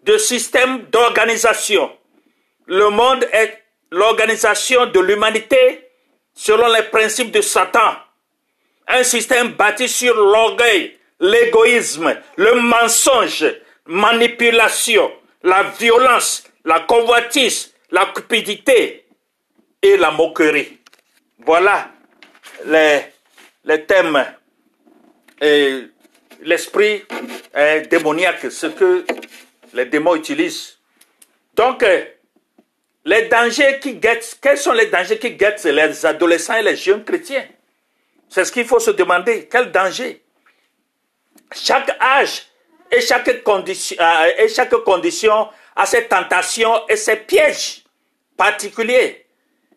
de 0.05 0.17
système 0.17 0.85
d'organisation. 0.91 1.91
Le 2.67 2.89
monde 2.89 3.27
est 3.33 3.63
l'organisation 3.91 4.87
de 4.87 5.01
l'humanité 5.01 5.88
selon 6.39 6.69
les 6.69 6.85
principes 6.85 7.33
de 7.33 7.41
Satan. 7.41 7.97
Un 8.87 9.03
système 9.03 9.49
bâti 9.49 9.89
sur 9.89 10.15
l'orgueil, 10.15 10.97
l'égoïsme, 11.19 12.15
le 12.37 12.55
mensonge, 12.61 13.45
manipulation, 13.87 15.11
la 15.43 15.65
violence, 15.65 16.45
la 16.65 16.81
convoitise, 16.81 17.75
la 17.91 18.07
cupidité 18.15 19.05
et 19.83 19.97
la 19.97 20.13
moquerie. 20.13 20.79
Voilà 21.45 21.91
les, 22.65 23.85
thèmes 23.87 24.25
et 25.41 25.89
l'esprit 26.43 27.03
démoniaque, 27.91 28.51
ce 28.53 28.69
que 28.69 29.05
les 29.75 29.87
démons 29.87 30.15
utilisent. 30.15 30.79
Donc, 31.55 31.83
euh, 31.83 32.05
les 33.09 33.23
dangers 33.23 33.79
qui 33.81 33.95
guettent, 33.95 34.39
quels 34.43 34.59
sont 34.59 34.73
les 34.73 34.87
dangers 34.87 35.19
qui 35.19 35.31
guettent 35.31 35.65
les 35.65 36.05
adolescents 36.05 36.57
et 36.57 36.63
les 36.63 36.77
jeunes 36.77 37.05
chrétiens? 37.05 37.47
C'est 38.29 38.45
ce 38.45 38.53
qu'il 38.53 38.67
faut 38.67 38.81
se 38.81 38.91
demander. 38.91 39.49
Quel 39.51 39.73
danger? 39.73 40.23
Chaque 41.55 41.97
âge 42.03 42.43
et 42.93 43.01
chaque, 43.01 43.43
condition, 43.43 43.97
euh, 43.99 44.31
et 44.39 44.49
chaque 44.49 44.75
condition 44.85 45.49
a 45.75 45.87
ses 45.87 46.05
tentations 46.05 46.87
et 46.87 46.97
ses 46.97 47.17
pièges 47.17 47.83
particuliers. 48.37 49.25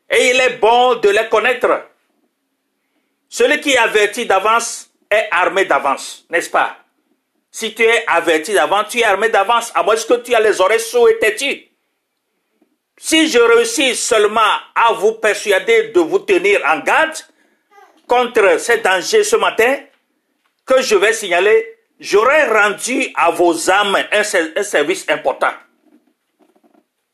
Et 0.10 0.32
il 0.32 0.42
est 0.42 0.58
bon 0.58 0.96
de 0.96 1.08
les 1.08 1.30
connaître. 1.30 1.86
Celui 3.30 3.62
qui 3.62 3.72
est 3.72 3.78
averti 3.78 4.26
d'avance 4.26 4.90
est 5.10 5.30
armé 5.32 5.64
d'avance, 5.64 6.26
n'est-ce 6.30 6.50
pas? 6.50 6.76
Si 7.50 7.74
tu 7.74 7.84
es 7.84 8.04
averti 8.08 8.52
d'avance, 8.54 8.90
tu 8.90 9.00
es 9.00 9.06
armé 9.06 9.30
d'avance, 9.30 9.72
à 9.74 9.84
moins 9.84 9.96
que 9.96 10.14
tu 10.16 10.36
as 10.36 10.42
les 10.42 10.60
oreilles 10.60 10.82
sous 10.82 11.08
et 11.08 11.18
têtues. 11.18 11.71
Si 13.04 13.30
je 13.30 13.40
réussis 13.40 13.96
seulement 13.96 14.54
à 14.76 14.94
vous 14.94 15.14
persuader 15.14 15.88
de 15.88 16.00
vous 16.00 16.20
tenir 16.20 16.62
en 16.68 16.82
garde 16.82 17.18
contre 18.08 18.60
ces 18.60 18.78
dangers 18.78 19.24
ce 19.24 19.38
matin 19.38 19.80
que 20.68 20.84
je 20.84 20.96
vais 20.96 21.12
signaler, 21.12 21.80
j'aurais 22.00 22.48
rendu 22.48 23.12
à 23.16 23.32
vos 23.32 23.72
âmes 23.72 23.98
un, 24.12 24.24
service 24.64 25.10
important. 25.10 25.52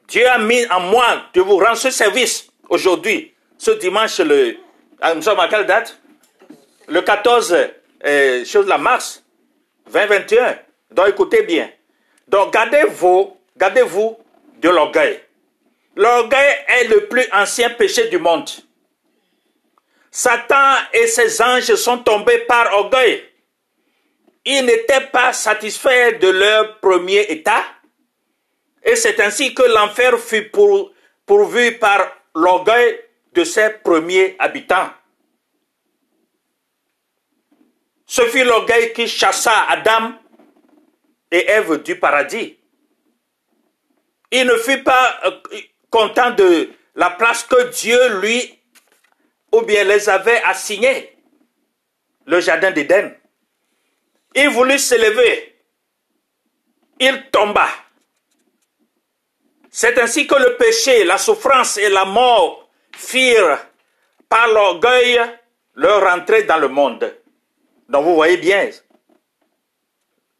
Dieu 0.10 0.28
a 0.28 0.38
mis 0.40 0.68
en 0.70 0.82
moi 0.82 1.24
de 1.34 1.40
vous 1.40 1.58
rendre 1.58 1.78
ce 1.78 1.90
service 1.90 2.50
aujourd'hui, 2.68 3.34
ce 3.58 3.72
dimanche, 3.72 4.20
le, 4.20 4.58
ah, 5.00 5.16
nous 5.16 5.22
sommes 5.22 5.40
à 5.40 5.48
quelle 5.48 5.66
date? 5.66 5.98
Le 6.90 7.02
14 7.02 7.56
euh, 8.06 8.44
la 8.68 8.78
mars 8.78 9.24
2021. 9.94 10.60
Donc 10.92 11.08
écoutez 11.08 11.44
bien. 11.44 11.70
Donc 12.28 12.52
gardez-vous, 12.52 13.38
gardez-vous 13.56 14.18
de 14.60 14.70
l'orgueil. 14.70 15.22
L'orgueil 15.98 16.56
est 16.68 16.84
le 16.90 17.08
plus 17.08 17.26
ancien 17.34 17.72
péché 17.72 18.08
du 18.08 18.20
monde. 18.20 18.48
Satan 20.12 20.76
et 20.94 21.08
ses 21.08 21.42
anges 21.42 21.74
sont 21.74 21.98
tombés 21.98 22.38
par 22.46 22.72
orgueil. 22.74 23.24
Ils 24.46 24.64
n'étaient 24.64 25.08
pas 25.12 25.34
satisfaits 25.34 26.20
de 26.20 26.30
leur 26.30 26.80
premier 26.80 27.22
état. 27.32 27.64
Et 28.84 28.96
c'est 28.96 29.20
ainsi 29.20 29.56
que 29.56 29.64
l'enfer 29.64 30.20
fut 30.20 30.52
pourvu 31.26 31.78
par 31.80 32.16
l'orgueil 32.36 33.00
de 33.34 33.44
ses 33.44 33.72
premiers 33.84 34.36
habitants. 34.38 34.92
Ce 38.06 38.22
fut 38.28 38.44
l'orgueil 38.44 38.94
qui 38.94 39.08
chassa 39.08 39.66
Adam 39.68 40.14
et 41.32 41.44
Ève 41.50 41.82
du 41.82 42.00
paradis. 42.00 42.56
Il 44.32 44.46
ne 44.46 44.56
fut 44.58 44.84
pas 44.84 45.20
euh, 45.26 45.32
content 45.90 46.32
de 46.32 46.70
la 46.96 47.12
place 47.12 47.44
que 47.44 47.70
Dieu 47.70 48.20
lui 48.20 48.60
ou 49.52 49.62
bien 49.62 49.84
les 49.84 50.10
avait 50.10 50.42
assignés, 50.44 51.18
le 52.26 52.40
jardin 52.42 52.72
d'Éden. 52.72 53.16
Il 54.36 54.50
voulut 54.50 54.80
s'élever. 54.80 55.56
Il 57.00 57.30
tomba. 57.32 57.68
C'est 59.70 59.98
ainsi 60.00 60.28
que 60.28 60.36
le 60.36 60.58
péché, 60.58 61.04
la 61.04 61.18
souffrance 61.18 61.78
et 61.78 61.90
la 61.90 62.06
mort 62.06 62.70
firent 62.96 63.60
par 64.28 64.48
l'orgueil 64.48 65.22
leur 65.76 66.12
entrée 66.12 66.44
dans 66.44 66.58
le 66.58 66.68
monde. 66.68 67.16
Donc 67.88 68.04
vous 68.04 68.16
voyez 68.16 68.38
bien, 68.38 68.70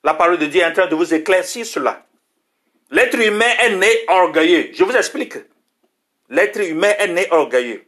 la 0.04 0.16
parole 0.16 0.38
de 0.38 0.48
Dieu 0.48 0.62
est 0.62 0.66
en 0.66 0.74
train 0.74 0.88
de 0.88 0.96
vous 0.96 1.14
éclaircir 1.14 1.66
cela. 1.66 2.07
L'être 2.90 3.20
humain 3.20 3.52
est 3.60 3.76
né 3.76 4.06
orgueilleux. 4.08 4.72
Je 4.74 4.84
vous 4.84 4.96
explique. 4.96 5.36
L'être 6.30 6.60
humain 6.62 6.94
est 7.00 7.08
né 7.08 7.28
orgueilleux. 7.32 7.86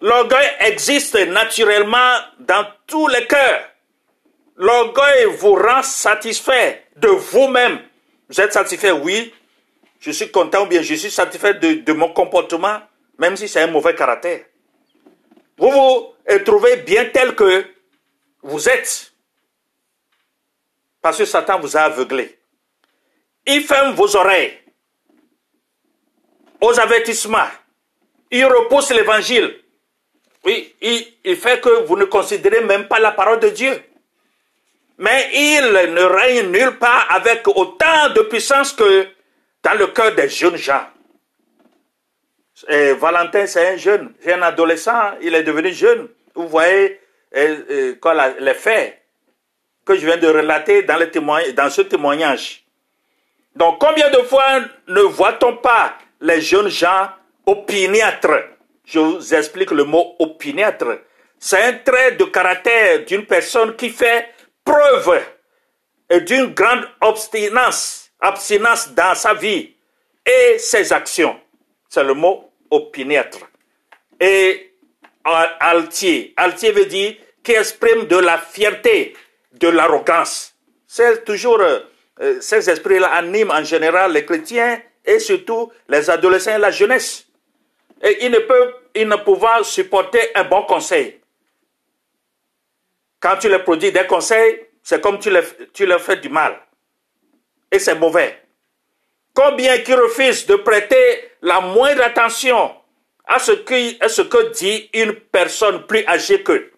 L'orgueil 0.00 0.48
existe 0.60 1.16
naturellement 1.28 2.18
dans 2.40 2.66
tous 2.86 3.06
les 3.08 3.26
cœurs. 3.26 3.68
L'orgueil 4.56 5.24
vous 5.38 5.54
rend 5.54 5.82
satisfait 5.82 6.84
de 6.96 7.08
vous-même. 7.08 7.80
Vous 8.28 8.40
êtes 8.40 8.52
satisfait, 8.52 8.92
oui. 8.92 9.32
Je 10.00 10.10
suis 10.10 10.30
content 10.30 10.64
ou 10.64 10.66
bien 10.66 10.82
je 10.82 10.94
suis 10.94 11.10
satisfait 11.10 11.54
de, 11.54 11.74
de 11.74 11.92
mon 11.92 12.12
comportement, 12.12 12.80
même 13.18 13.36
si 13.36 13.48
c'est 13.48 13.62
un 13.62 13.68
mauvais 13.68 13.94
caractère. 13.94 14.44
Vous 15.56 15.70
vous 15.70 16.12
trouvez 16.44 16.76
bien 16.78 17.06
tel 17.06 17.34
que 17.34 17.64
vous 18.42 18.68
êtes. 18.68 19.12
Parce 21.00 21.18
que 21.18 21.24
Satan 21.24 21.60
vous 21.60 21.76
a 21.76 21.82
aveuglé. 21.82 22.33
Il 23.46 23.62
ferme 23.62 23.94
vos 23.94 24.16
oreilles 24.16 24.58
aux 26.60 26.80
avertissements. 26.80 27.50
Il 28.30 28.44
repousse 28.46 28.90
l'évangile. 28.90 29.60
Oui, 30.44 30.74
il, 31.24 31.36
fait 31.36 31.60
que 31.60 31.84
vous 31.84 31.96
ne 31.96 32.04
considérez 32.04 32.62
même 32.62 32.86
pas 32.86 32.98
la 32.98 33.12
parole 33.12 33.40
de 33.40 33.48
Dieu. 33.48 33.82
Mais 34.98 35.30
il 35.32 35.92
ne 35.92 36.02
règne 36.02 36.50
nulle 36.50 36.78
part 36.78 37.06
avec 37.10 37.46
autant 37.48 38.10
de 38.14 38.22
puissance 38.22 38.72
que 38.72 39.06
dans 39.62 39.74
le 39.78 39.88
cœur 39.88 40.14
des 40.14 40.28
jeunes 40.28 40.56
gens. 40.56 40.86
Et 42.68 42.92
Valentin, 42.92 43.46
c'est 43.46 43.68
un 43.68 43.76
jeune, 43.76 44.14
c'est 44.20 44.32
un 44.32 44.42
adolescent, 44.42 45.14
il 45.20 45.34
est 45.34 45.42
devenu 45.42 45.72
jeune. 45.72 46.08
Vous 46.34 46.48
voyez 46.48 47.00
les 47.34 48.54
faits 48.54 49.02
que 49.84 49.96
je 49.96 50.06
viens 50.06 50.16
de 50.16 50.28
relater 50.28 50.82
dans, 50.82 50.96
le 50.96 51.52
dans 51.52 51.70
ce 51.70 51.82
témoignage. 51.82 52.63
Donc 53.56 53.78
combien 53.78 54.10
de 54.10 54.22
fois 54.22 54.60
ne 54.88 55.00
voit-on 55.00 55.56
pas 55.56 55.96
les 56.20 56.40
jeunes 56.40 56.68
gens 56.68 57.08
opiniâtres? 57.46 58.48
Je 58.84 58.98
vous 58.98 59.34
explique 59.34 59.70
le 59.70 59.84
mot 59.84 60.16
opiniâtre. 60.18 60.98
C'est 61.38 61.62
un 61.62 61.72
trait 61.74 62.12
de 62.12 62.24
caractère 62.24 63.04
d'une 63.04 63.26
personne 63.26 63.76
qui 63.76 63.90
fait 63.90 64.28
preuve 64.64 65.22
d'une 66.26 66.46
grande 66.54 66.88
obstinence, 67.00 68.10
abstinence 68.20 68.90
dans 68.92 69.14
sa 69.14 69.34
vie 69.34 69.74
et 70.26 70.58
ses 70.58 70.92
actions. 70.92 71.38
C'est 71.88 72.04
le 72.04 72.14
mot 72.14 72.50
opiniâtre. 72.70 73.38
Et 74.20 74.74
altier. 75.24 76.34
Altier 76.36 76.72
veut 76.72 76.86
dire 76.86 77.14
qui 77.42 77.52
exprime 77.52 78.06
de 78.06 78.16
la 78.16 78.38
fierté, 78.38 79.14
de 79.52 79.68
l'arrogance. 79.68 80.54
C'est 80.86 81.24
toujours, 81.24 81.60
euh, 82.20 82.40
ces 82.40 82.70
esprits-là 82.70 83.08
animent 83.12 83.50
en 83.50 83.64
général 83.64 84.12
les 84.12 84.24
chrétiens 84.24 84.80
et 85.04 85.18
surtout 85.18 85.72
les 85.88 86.08
adolescents 86.08 86.56
et 86.56 86.58
la 86.58 86.70
jeunesse. 86.70 87.26
Et 88.02 88.24
ils 88.24 88.30
ne 88.30 88.38
peuvent, 88.38 88.74
ils 88.94 89.08
ne 89.08 89.16
peuvent 89.16 89.64
supporter 89.64 90.20
un 90.34 90.44
bon 90.44 90.62
conseil. 90.62 91.20
Quand 93.20 93.36
tu 93.38 93.48
leur 93.48 93.64
produis 93.64 93.90
des 93.90 94.06
conseils, 94.06 94.66
c'est 94.82 95.00
comme 95.00 95.18
tu 95.18 95.30
leur, 95.30 95.44
tu 95.72 95.86
fais 95.98 96.16
du 96.16 96.28
mal. 96.28 96.60
Et 97.72 97.78
c'est 97.78 97.94
mauvais. 97.94 98.42
Combien 99.34 99.78
qui 99.78 99.94
refusent 99.94 100.46
de 100.46 100.56
prêter 100.56 101.30
la 101.42 101.60
moindre 101.60 102.02
attention 102.02 102.72
à 103.26 103.38
ce, 103.38 103.52
à 104.00 104.08
ce 104.08 104.22
que 104.22 104.52
dit 104.52 104.90
une 104.92 105.14
personne 105.14 105.86
plus 105.86 106.06
âgée 106.06 106.42
qu'eux. 106.42 106.70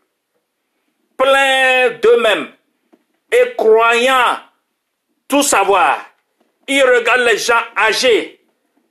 Plein 1.17 1.91
d'eux-mêmes 2.01 2.53
et 3.33 3.55
croyant 3.57 4.39
tout 5.29 5.43
savoir, 5.43 5.99
ils 6.69 6.83
regardent 6.83 7.27
les 7.29 7.39
gens 7.39 7.63
âgés 7.77 8.41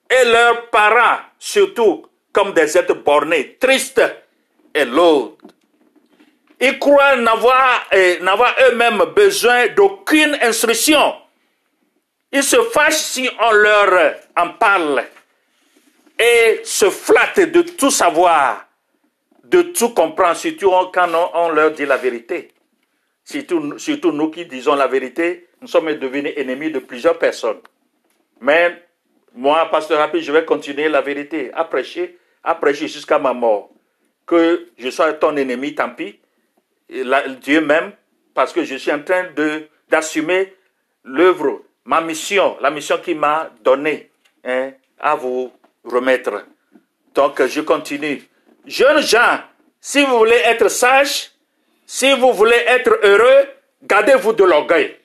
et 0.09 0.25
leurs 0.25 0.69
parents 0.69 1.19
surtout 1.39 2.05
comme 2.31 2.53
des 2.53 2.77
êtres 2.77 2.95
bornés, 2.95 3.57
tristes 3.59 4.01
et 4.73 4.85
lourds. 4.85 5.37
Ils 6.59 6.79
croient 6.79 7.15
n'avoir 7.17 7.85
eux-mêmes 7.93 9.03
besoin 9.15 9.67
d'aucune 9.69 10.37
instruction. 10.41 11.15
Ils 12.31 12.43
se 12.43 12.61
fâchent 12.63 12.95
si 12.95 13.29
on 13.39 13.51
leur 13.51 14.15
en 14.35 14.49
parle 14.49 15.05
et 16.19 16.61
se 16.63 16.89
flattent 16.89 17.51
de 17.51 17.61
tout 17.61 17.91
savoir, 17.91 18.65
de 19.43 19.61
tout 19.61 19.89
comprendre, 19.89 20.35
surtout 20.35 20.71
quand 20.93 21.09
on, 21.33 21.49
leur 21.49 21.71
dit 21.71 21.85
la 21.85 21.97
vérité. 21.97 22.51
Surtout, 23.23 23.77
surtout 23.77 24.11
nous 24.11 24.29
qui 24.29 24.45
disons 24.45 24.75
la 24.75 24.87
vérité, 24.87 25.47
nous 25.65 25.71
sommes 25.71 25.95
devenus 25.95 26.31
ennemis 26.37 26.69
de 26.69 26.77
plusieurs 26.77 27.17
personnes. 27.17 27.57
Mais 28.39 28.83
moi, 29.33 29.67
pasteur 29.71 29.97
Rapide, 29.97 30.21
je 30.21 30.31
vais 30.31 30.45
continuer 30.45 30.87
la 30.89 31.01
vérité, 31.01 31.49
à 31.55 31.63
prêcher, 31.63 32.19
à 32.43 32.53
prêcher 32.53 32.87
jusqu'à 32.87 33.17
ma 33.17 33.33
mort. 33.33 33.71
Que 34.27 34.67
je 34.77 34.91
sois 34.91 35.13
ton 35.13 35.35
ennemi, 35.35 35.73
tant 35.73 35.89
pis. 35.89 36.19
Dieu 37.41 37.61
même, 37.61 37.93
parce 38.35 38.53
que 38.53 38.63
je 38.63 38.75
suis 38.75 38.91
en 38.91 39.01
train 39.01 39.25
d'assumer 39.89 40.53
l'œuvre, 41.03 41.63
ma 41.83 41.99
mission, 41.99 42.57
la 42.61 42.69
mission 42.69 42.99
qu'il 42.99 43.17
m'a 43.17 43.49
donnée 43.63 44.11
hein, 44.43 44.69
à 44.99 45.15
vous 45.15 45.51
remettre. 45.83 46.45
Donc, 47.15 47.43
je 47.43 47.61
continue. 47.61 48.21
Jeunes 48.67 49.01
gens, 49.01 49.39
si 49.81 50.05
vous 50.05 50.19
voulez 50.19 50.41
être 50.45 50.69
sages, 50.69 51.31
si 51.87 52.13
vous 52.13 52.33
voulez 52.33 52.63
être 52.67 52.99
heureux, 53.01 53.47
gardez-vous 53.81 54.33
de 54.33 54.43
l'orgueil. 54.43 54.95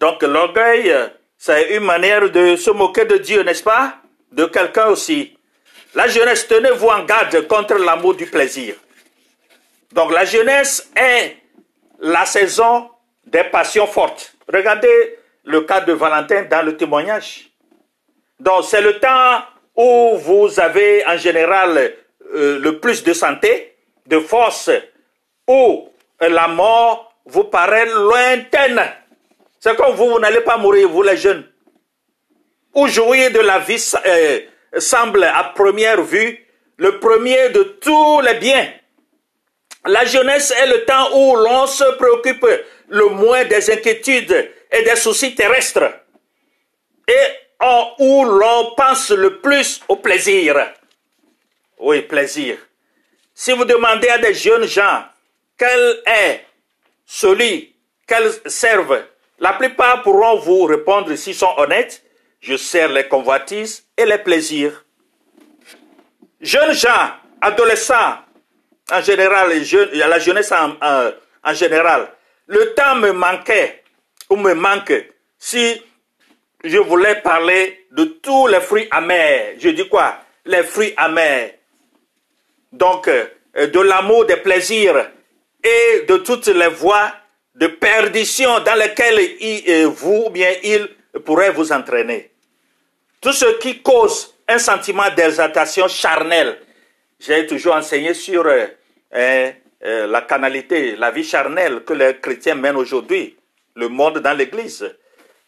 Donc, 0.00 0.22
l'orgueil, 0.22 0.94
c'est 1.36 1.76
une 1.76 1.84
manière 1.84 2.30
de 2.30 2.56
se 2.56 2.70
moquer 2.70 3.04
de 3.04 3.16
Dieu, 3.16 3.42
n'est-ce 3.42 3.62
pas? 3.62 3.96
De 4.32 4.44
quelqu'un 4.46 4.86
aussi. 4.86 5.36
La 5.94 6.06
jeunesse, 6.06 6.46
tenez-vous 6.46 6.88
en 6.88 7.04
garde 7.04 7.46
contre 7.48 7.74
l'amour 7.74 8.14
du 8.14 8.26
plaisir. 8.26 8.74
Donc, 9.92 10.12
la 10.12 10.24
jeunesse 10.24 10.90
est 10.94 11.36
la 12.00 12.26
saison 12.26 12.90
des 13.26 13.44
passions 13.44 13.86
fortes. 13.86 14.34
Regardez 14.52 15.18
le 15.44 15.62
cas 15.62 15.80
de 15.80 15.92
Valentin 15.92 16.42
dans 16.42 16.62
le 16.64 16.76
témoignage. 16.76 17.48
Donc 18.40 18.64
c'est 18.64 18.80
le 18.80 18.98
temps 19.00 19.42
où 19.74 20.16
vous 20.16 20.60
avez 20.60 21.04
en 21.06 21.16
général 21.16 21.94
euh, 22.34 22.58
le 22.58 22.78
plus 22.78 23.02
de 23.02 23.12
santé, 23.12 23.74
de 24.06 24.20
force, 24.20 24.70
où 25.48 25.88
la 26.20 26.48
mort 26.48 27.12
vous 27.26 27.44
paraît 27.44 27.86
lointaine. 27.86 28.80
C'est 29.60 29.76
comme 29.76 29.94
vous, 29.94 30.10
vous 30.10 30.18
n'allez 30.20 30.40
pas 30.40 30.56
mourir, 30.56 30.88
vous 30.88 31.02
les 31.02 31.16
jeunes. 31.16 31.46
Où 32.74 32.86
jouir 32.86 33.30
de 33.32 33.40
la 33.40 33.58
vie 33.58 33.82
euh, 34.06 34.40
semble 34.78 35.24
à 35.24 35.52
première 35.54 36.02
vue 36.02 36.46
le 36.76 36.98
premier 37.00 37.48
de 37.50 37.62
tous 37.62 38.20
les 38.20 38.34
biens. 38.34 38.72
La 39.84 40.04
jeunesse 40.04 40.52
est 40.52 40.66
le 40.66 40.84
temps 40.84 41.16
où 41.16 41.36
l'on 41.36 41.66
se 41.66 41.96
préoccupe 41.96 42.46
le 42.88 43.08
moins 43.08 43.44
des 43.44 43.70
inquiétudes 43.70 44.50
et 44.70 44.82
des 44.82 44.96
soucis 44.96 45.34
terrestres. 45.34 45.90
Et 47.08 47.48
où 47.98 48.24
l'on 48.24 48.74
pense 48.76 49.10
le 49.10 49.40
plus 49.40 49.80
au 49.88 49.96
plaisir. 49.96 50.72
Oui, 51.78 52.02
plaisir. 52.02 52.58
Si 53.34 53.52
vous 53.52 53.64
demandez 53.64 54.08
à 54.08 54.18
des 54.18 54.34
jeunes 54.34 54.66
gens 54.66 55.04
quel 55.56 56.02
est 56.06 56.44
celui 57.06 57.74
qu'elles 58.06 58.32
servent, 58.46 59.04
la 59.40 59.52
plupart 59.52 60.02
pourront 60.02 60.38
vous 60.38 60.64
répondre 60.64 61.14
s'ils 61.14 61.34
sont 61.34 61.54
honnêtes, 61.56 62.02
je 62.40 62.56
sers 62.56 62.88
les 62.88 63.06
convoitises 63.08 63.84
et 63.96 64.04
les 64.04 64.18
plaisirs. 64.18 64.84
Jeunes 66.40 66.72
gens, 66.72 67.10
adolescents, 67.40 68.16
en 68.90 69.00
général, 69.02 69.50
la 69.92 70.18
jeunesse 70.18 70.52
en, 70.52 71.54
général, 71.54 72.08
le 72.46 72.74
temps 72.74 72.96
me 72.96 73.12
manquait 73.12 73.82
ou 74.30 74.36
me 74.36 74.54
manque 74.54 74.92
si 75.38 75.82
je 76.64 76.78
voulais 76.78 77.16
parler 77.16 77.86
de 77.92 78.04
tous 78.04 78.46
les 78.46 78.60
fruits 78.60 78.88
amers. 78.90 79.54
Je 79.58 79.70
dis 79.70 79.88
quoi? 79.88 80.18
Les 80.44 80.62
fruits 80.62 80.94
amers. 80.96 81.52
Donc, 82.72 83.08
euh, 83.08 83.26
de 83.54 83.80
l'amour, 83.80 84.26
des 84.26 84.36
plaisirs 84.36 85.10
et 85.62 86.04
de 86.06 86.16
toutes 86.18 86.46
les 86.48 86.68
voies 86.68 87.12
de 87.58 87.66
perdition 87.66 88.60
dans 88.60 88.74
lesquelles 88.74 89.20
il, 89.40 89.86
vous, 89.86 90.30
bien 90.30 90.52
il, 90.62 90.88
pourrait 91.24 91.50
vous 91.50 91.72
entraîner. 91.72 92.30
Tout 93.20 93.32
ce 93.32 93.58
qui 93.58 93.82
cause 93.82 94.34
un 94.46 94.58
sentiment 94.58 95.10
d'exaltation 95.14 95.88
charnelle. 95.88 96.58
J'ai 97.20 97.46
toujours 97.46 97.74
enseigné 97.74 98.14
sur 98.14 98.46
euh, 98.46 98.66
hein, 99.12 99.50
euh, 99.84 100.06
la 100.06 100.22
canalité, 100.22 100.96
la 100.96 101.10
vie 101.10 101.24
charnelle 101.24 101.84
que 101.84 101.92
les 101.92 102.16
chrétiens 102.18 102.54
mènent 102.54 102.76
aujourd'hui, 102.76 103.36
le 103.74 103.88
monde 103.88 104.20
dans 104.20 104.32
l'Église 104.32 104.88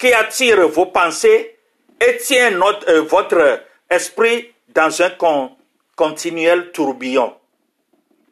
qui 0.01 0.13
attire 0.15 0.67
vos 0.67 0.87
pensées 0.87 1.57
et 2.01 2.17
tient 2.17 2.59
euh, 2.89 3.03
votre 3.03 3.61
esprit 3.89 4.53
dans 4.69 5.03
un 5.03 5.13
continuel 5.95 6.73
tourbillon. 6.73 7.37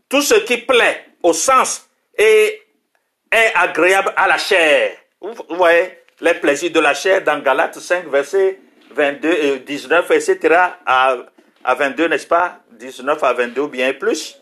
Tout 0.08 0.22
ce 0.22 0.34
qui 0.34 0.56
plaît 0.56 1.04
au 1.22 1.34
sens 1.34 1.86
et 2.16 2.62
est 3.30 3.52
agréable 3.54 4.12
à 4.16 4.26
la 4.26 4.38
chair. 4.38 4.96
Vous 5.20 5.34
voyez 5.50 5.98
les 6.20 6.34
plaisirs 6.34 6.70
de 6.72 6.80
la 6.80 6.94
chair 6.94 7.22
dans 7.22 7.38
Galates 7.40 7.78
5, 7.78 8.06
verset 8.08 8.58
22, 8.90 9.58
19, 9.60 10.10
etc. 10.10 10.38
À, 10.86 11.16
à 11.64 11.74
22, 11.74 12.08
n'est-ce 12.08 12.26
pas? 12.26 12.60
19 12.72 13.22
à 13.22 13.32
22 13.32 13.60
ou 13.62 13.68
bien 13.68 13.92
plus. 13.94 14.40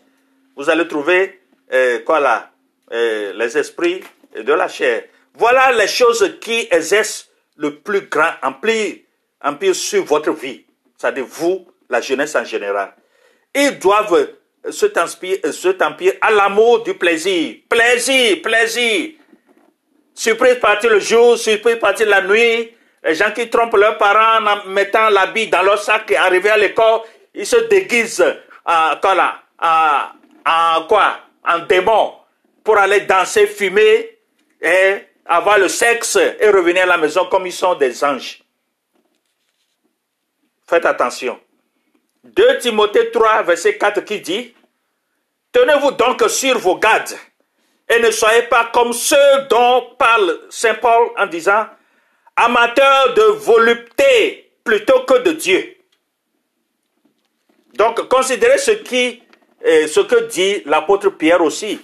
Vous 0.55 0.69
allez 0.69 0.87
trouver 0.87 1.41
euh, 1.73 1.99
quoi 2.05 2.19
là? 2.19 2.51
Euh, 2.91 3.33
Les 3.33 3.57
esprits 3.57 4.01
de 4.35 4.53
la 4.53 4.67
chair. 4.67 5.03
Voilà 5.33 5.71
les 5.71 5.87
choses 5.87 6.37
qui 6.39 6.67
exercent 6.71 7.29
le 7.57 7.75
plus 7.75 8.01
grand 8.01 8.31
empire, 8.41 8.97
empire 9.43 9.75
sur 9.75 10.03
votre 10.05 10.31
vie, 10.31 10.65
c'est-à-dire 10.97 11.25
vous, 11.27 11.67
la 11.89 12.01
jeunesse 12.01 12.35
en 12.35 12.43
général. 12.43 12.93
Ils 13.53 13.77
doivent 13.77 14.29
se 14.71 15.83
empire 15.83 16.13
à 16.21 16.31
l'amour 16.31 16.83
du 16.83 16.93
plaisir. 16.93 17.57
Plaisir, 17.69 18.41
plaisir. 18.41 19.11
Surprise 20.13 20.55
partir 20.59 20.89
le 20.89 20.99
jour, 20.99 21.37
surprise 21.37 21.77
partir 21.77 22.07
la 22.07 22.21
nuit. 22.21 22.73
Les 23.03 23.15
gens 23.15 23.31
qui 23.31 23.49
trompent 23.49 23.75
leurs 23.75 23.97
parents 23.97 24.45
en 24.45 24.65
mettant 24.69 25.09
l'habit 25.09 25.47
dans 25.47 25.61
leur 25.61 25.81
sac 25.81 26.09
et 26.11 26.17
arrivés 26.17 26.49
à 26.49 26.57
l'école, 26.57 27.01
ils 27.33 27.45
se 27.45 27.57
déguisent 27.67 28.35
en, 28.65 28.93
en 30.45 30.83
quoi? 30.87 31.19
En 31.43 31.59
démon 31.59 32.13
pour 32.63 32.77
aller 32.77 33.01
danser, 33.01 33.47
fumer 33.47 34.17
et 34.61 34.95
avoir 35.25 35.57
le 35.57 35.69
sexe 35.69 36.17
et 36.17 36.49
revenir 36.49 36.83
à 36.83 36.87
la 36.87 36.97
maison 36.97 37.25
comme 37.25 37.47
ils 37.47 37.53
sont 37.53 37.75
des 37.75 38.03
anges. 38.03 38.43
Faites 40.67 40.85
attention. 40.85 41.39
2 42.25 42.57
Timothée 42.57 43.09
3, 43.11 43.43
verset 43.43 43.77
4 43.77 44.01
qui 44.01 44.19
dit, 44.19 44.53
Tenez-vous 45.51 45.91
donc 45.91 46.21
sur 46.29 46.57
vos 46.59 46.77
gardes 46.77 47.17
et 47.89 47.99
ne 47.99 48.11
soyez 48.11 48.43
pas 48.43 48.69
comme 48.73 48.93
ceux 48.93 49.41
dont 49.49 49.95
parle 49.97 50.39
Saint 50.49 50.75
Paul 50.75 51.09
en 51.17 51.25
disant, 51.25 51.67
amateurs 52.35 53.13
de 53.13 53.21
volupté 53.21 54.51
plutôt 54.63 55.01
que 55.01 55.19
de 55.19 55.31
Dieu. 55.31 55.77
Donc, 57.73 58.07
considérez 58.09 58.57
ce, 58.57 58.71
qui, 58.71 59.21
euh, 59.65 59.87
ce 59.87 60.01
que 60.01 60.25
dit 60.25 60.63
l'apôtre 60.65 61.09
Pierre 61.11 61.41
aussi. 61.41 61.79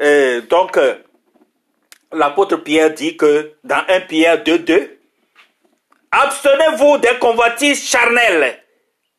Euh, 0.00 0.40
donc, 0.42 0.76
euh, 0.76 0.94
l'apôtre 2.12 2.56
Pierre 2.56 2.94
dit 2.94 3.16
que 3.16 3.52
dans 3.64 3.82
1 3.88 4.00
Pierre 4.02 4.42
2, 4.42 4.58
2, 4.60 4.98
abstenez-vous 6.12 6.98
des 6.98 7.18
convoitises 7.20 7.86
charnelles 7.88 8.62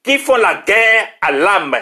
qui 0.03 0.17
font 0.17 0.37
la 0.37 0.55
guerre 0.55 1.09
à 1.21 1.31
l'âme 1.31 1.75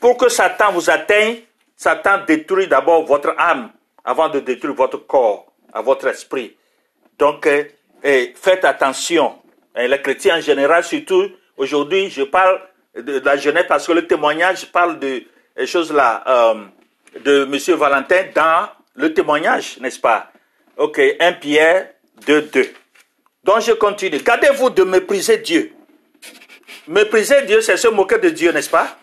pour 0.00 0.16
que 0.16 0.28
Satan 0.28 0.72
vous 0.72 0.90
atteigne. 0.90 1.42
Satan 1.76 2.24
détruit 2.26 2.66
d'abord 2.66 3.04
votre 3.04 3.34
âme 3.38 3.70
avant 4.04 4.28
de 4.28 4.40
détruire 4.40 4.74
votre 4.74 4.98
corps, 5.06 5.46
à 5.72 5.80
votre 5.80 6.08
esprit. 6.08 6.56
Donc, 7.18 7.48
faites 8.02 8.64
attention. 8.64 9.38
les 9.76 10.02
chrétiens 10.02 10.38
en 10.38 10.40
général, 10.40 10.82
surtout 10.82 11.30
aujourd'hui, 11.56 12.10
je 12.10 12.22
parle 12.22 12.60
de, 12.96 13.20
la 13.24 13.36
jeunesse 13.36 13.66
parce 13.68 13.86
que 13.86 13.92
le 13.92 14.06
témoignage 14.06 14.66
parle 14.72 14.98
de 14.98 15.22
choses 15.66 15.92
là, 15.92 16.24
euh, 16.26 16.64
de 17.20 17.42
M. 17.44 17.76
Valentin 17.76 18.24
dans 18.34 18.68
le 18.94 19.12
témoignage, 19.12 19.78
n'est-ce 19.80 20.00
pas? 20.00 20.30
Ok, 20.76 21.00
1 21.20 21.32
Pierre 21.34 21.90
2, 22.26 22.42
2. 22.42 22.70
Donc 23.44 23.60
je 23.60 23.72
continue. 23.72 24.18
Gardez-vous 24.18 24.70
de 24.70 24.84
mépriser 24.84 25.38
Dieu. 25.38 25.72
Mépriser 26.86 27.42
Dieu, 27.42 27.60
c'est 27.60 27.76
se 27.76 27.88
moquer 27.88 28.18
de 28.18 28.30
Dieu, 28.30 28.52
n'est-ce 28.52 28.70
pas? 28.70 28.96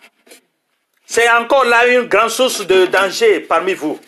C'est 1.06 1.30
encore 1.30 1.64
là 1.64 1.86
une 1.86 2.08
grande 2.08 2.30
source 2.30 2.66
de 2.66 2.86
danger 2.86 3.40
parmi 3.40 3.74
vous. 3.74 3.98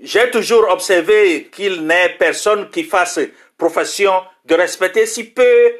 J'ai 0.00 0.30
toujours 0.30 0.70
observé 0.70 1.50
qu'il 1.52 1.84
n'est 1.84 2.10
personne 2.10 2.70
qui 2.70 2.84
fasse 2.84 3.18
profession 3.58 4.22
de 4.44 4.54
respecter 4.54 5.04
si 5.06 5.24
peu 5.24 5.76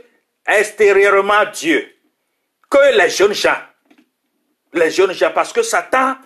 extérieurement 0.46 1.44
Dieu 1.52 1.88
que 2.68 2.98
les 2.98 3.08
jeunes 3.08 3.34
gens. 3.34 3.58
Les 4.72 4.90
jeunes 4.90 5.12
gens, 5.12 5.30
parce 5.32 5.52
que 5.52 5.62
Satan 5.62 6.16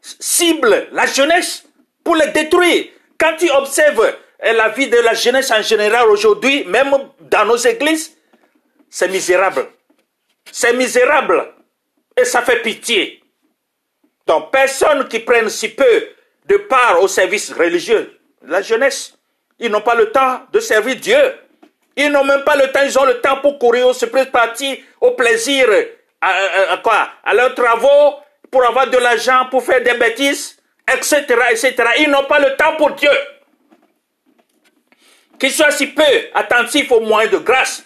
cible 0.00 0.88
la 0.90 1.06
jeunesse 1.06 1.64
pour 2.02 2.16
les 2.16 2.28
détruire. 2.28 2.86
Quand 3.18 3.36
tu 3.38 3.48
observes 3.50 4.16
la 4.42 4.68
vie 4.70 4.88
de 4.88 4.96
la 4.96 5.14
jeunesse 5.14 5.52
en 5.52 5.62
général 5.62 6.08
aujourd'hui, 6.08 6.64
même 6.64 6.92
dans 7.20 7.44
nos 7.44 7.56
églises, 7.56 8.16
c'est 8.90 9.08
misérable. 9.08 9.68
C'est 10.50 10.72
misérable. 10.72 11.54
Et 12.16 12.24
ça 12.24 12.42
fait 12.42 12.60
pitié. 12.62 13.22
Donc, 14.26 14.50
personne 14.50 15.08
qui 15.08 15.20
prenne 15.20 15.48
si 15.48 15.68
peu 15.68 16.08
de 16.46 16.56
part 16.56 17.02
au 17.02 17.08
service 17.08 17.52
religieux, 17.52 18.18
la 18.46 18.62
jeunesse, 18.62 19.14
ils 19.58 19.70
n'ont 19.70 19.80
pas 19.80 19.94
le 19.94 20.10
temps 20.10 20.42
de 20.52 20.60
servir 20.60 20.96
Dieu. 20.96 21.34
Ils 21.96 22.10
n'ont 22.10 22.24
même 22.24 22.42
pas 22.44 22.56
le 22.56 22.70
temps, 22.72 22.82
ils 22.84 22.98
ont 22.98 23.04
le 23.04 23.20
temps 23.20 23.36
pour 23.40 23.58
courir 23.58 23.86
au 23.88 23.92
surprise 23.92 24.26
parti, 24.26 24.82
au 25.00 25.12
plaisir, 25.12 25.66
à, 26.20 26.78
quoi 26.82 27.10
À 27.24 27.34
leurs 27.34 27.54
travaux, 27.54 28.16
pour 28.50 28.64
avoir 28.64 28.88
de 28.88 28.96
l'argent, 28.96 29.46
pour 29.50 29.62
faire 29.62 29.82
des 29.82 29.94
bêtises, 29.94 30.58
etc., 30.88 31.24
etc. 31.50 31.74
Ils 31.98 32.10
n'ont 32.10 32.24
pas 32.24 32.38
le 32.38 32.56
temps 32.56 32.76
pour 32.76 32.92
Dieu. 32.92 33.10
Qu'ils 35.38 35.52
soient 35.52 35.70
si 35.70 35.88
peu 35.88 36.02
attentifs 36.34 36.90
aux 36.92 37.00
moyens 37.00 37.32
de 37.32 37.38
grâce, 37.38 37.84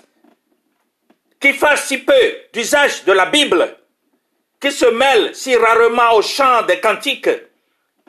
qu'ils 1.40 1.54
fassent 1.54 1.86
si 1.86 1.98
peu 1.98 2.14
d'usage 2.52 3.04
de 3.04 3.12
la 3.12 3.26
Bible, 3.26 3.76
qu'ils 4.66 4.72
se 4.72 4.86
mêlent 4.86 5.34
si 5.34 5.54
rarement 5.56 6.14
au 6.14 6.22
chant 6.22 6.62
des 6.62 6.80
cantiques, 6.80 7.30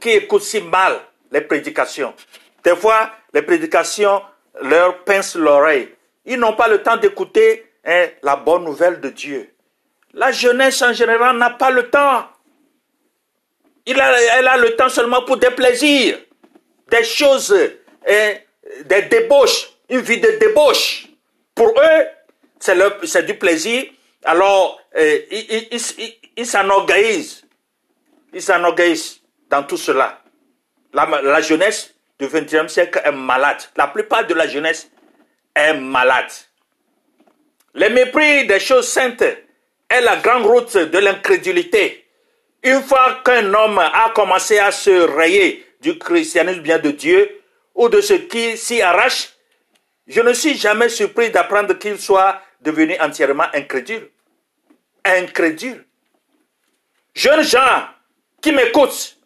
qu'ils 0.02 0.16
écoutent 0.24 0.42
si 0.42 0.62
mal 0.62 1.00
les 1.32 1.42
prédications. 1.42 2.14
Des 2.64 2.76
fois, 2.76 3.12
les 3.34 3.44
prédications 3.44 4.22
leur 4.62 5.04
pincent 5.04 5.36
l'oreille. 5.36 5.90
Ils 6.26 6.40
n'ont 6.40 6.54
pas 6.54 6.68
le 6.68 6.82
temps 6.82 6.98
d'écouter 6.98 7.66
hein, 7.86 8.08
la 8.24 8.36
bonne 8.36 8.64
nouvelle 8.64 9.00
de 9.00 9.10
Dieu. 9.10 9.54
La 10.14 10.32
jeunesse 10.32 10.82
en 10.82 10.94
général 10.94 11.38
n'a 11.38 11.52
pas 11.52 11.70
le 11.70 11.90
temps. 11.90 12.26
elle 13.86 14.00
a 14.00 14.58
le 14.58 14.76
temps 14.76 14.90
seulement 14.90 15.22
pour 15.24 15.38
des 15.38 15.52
plaisirs, 15.52 16.18
des 16.90 17.04
choses, 17.04 17.56
hein, 18.08 18.34
des 18.86 19.04
débauches, 19.04 19.70
une 19.90 20.02
vie 20.02 20.20
de 20.20 20.32
débauche. 20.40 21.08
Pour 21.54 21.70
eux, 21.70 22.06
c'est 22.60 23.26
du 23.26 23.36
plaisir. 23.36 23.86
Alors, 24.24 24.82
euh, 24.98 25.20
ils 25.32 25.80
s'enorgueillissent. 26.46 27.44
Ils 28.34 28.42
s'enorgueillissent 28.42 29.22
dans 29.50 29.64
tout 29.64 29.78
cela. 29.78 30.22
La, 30.94 31.06
la 31.22 31.42
jeunesse 31.42 31.94
du 32.20 32.28
XXe 32.28 32.72
siècle 32.72 33.02
est 33.04 33.12
malade. 33.12 33.62
La 33.76 33.88
plupart 33.88 34.26
de 34.28 34.34
la 34.34 34.48
jeunesse 34.48 34.90
est 35.56 35.74
malade. 35.74 36.32
Le 37.74 37.90
mépris 37.90 38.48
des 38.48 38.60
choses 38.60 38.88
saintes 38.88 39.22
est 39.22 40.02
la 40.02 40.18
grande 40.18 40.46
route 40.46 40.78
de 40.78 40.98
l'incrédulité. 40.98 42.06
Une 42.64 42.82
fois 42.82 43.22
qu'un 43.24 43.54
homme 43.54 43.80
a 43.80 44.12
commencé 44.16 44.58
à 44.60 44.72
se 44.72 44.90
rayer 45.16 45.66
du 45.82 45.98
christianisme 45.98 46.62
bien 46.62 46.80
de 46.80 46.92
Dieu 46.92 47.42
ou 47.76 47.88
de 47.88 48.02
ce 48.02 48.14
qui 48.14 48.58
s'y 48.58 48.82
arrache, 48.82 49.30
je 50.08 50.22
ne 50.22 50.34
suis 50.34 50.58
jamais 50.58 50.90
surpris 50.90 51.30
d'apprendre 51.30 51.74
qu'il 51.76 52.00
soit 52.00 52.42
devenu 52.62 52.96
entièrement 53.00 53.46
incrédule. 53.54 54.10
Incrédule. 55.06 55.87
Jeunes 57.18 57.44
gens 57.44 57.88
qui 58.42 58.52
m'écoutent, 58.52 59.18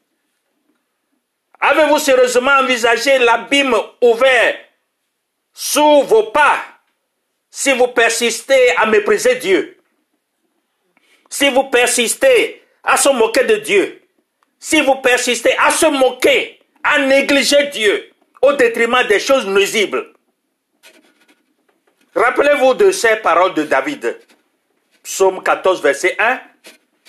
avez-vous 1.59 1.99
sérieusement 1.99 2.57
envisagé 2.59 3.19
l'abîme 3.19 3.75
ouvert 4.01 4.57
sous 5.53 6.03
vos 6.03 6.31
pas 6.31 6.63
si 7.49 7.73
vous 7.73 7.89
persistez 7.89 8.75
à 8.77 8.85
mépriser 8.85 9.35
Dieu? 9.35 9.77
si 11.31 11.49
vous 11.49 11.63
persistez 11.63 12.61
à 12.83 12.97
se 12.97 13.09
moquer 13.09 13.45
de 13.45 13.55
Dieu, 13.55 14.01
si 14.59 14.81
vous 14.81 14.95
persistez 14.95 15.55
à 15.57 15.71
se 15.71 15.85
moquer, 15.87 16.59
à 16.83 16.99
négliger 16.99 17.67
Dieu 17.67 18.11
au 18.41 18.53
détriment 18.53 19.03
des 19.07 19.19
choses 19.19 19.47
nuisibles, 19.47 20.13
rappelez-vous 22.13 22.73
de 22.73 22.91
ces 22.91 23.15
paroles 23.17 23.53
de 23.53 23.63
David. 23.63 24.19
Psaume 25.03 25.41
14, 25.41 25.81
verset 25.81 26.15
1. 26.19 26.39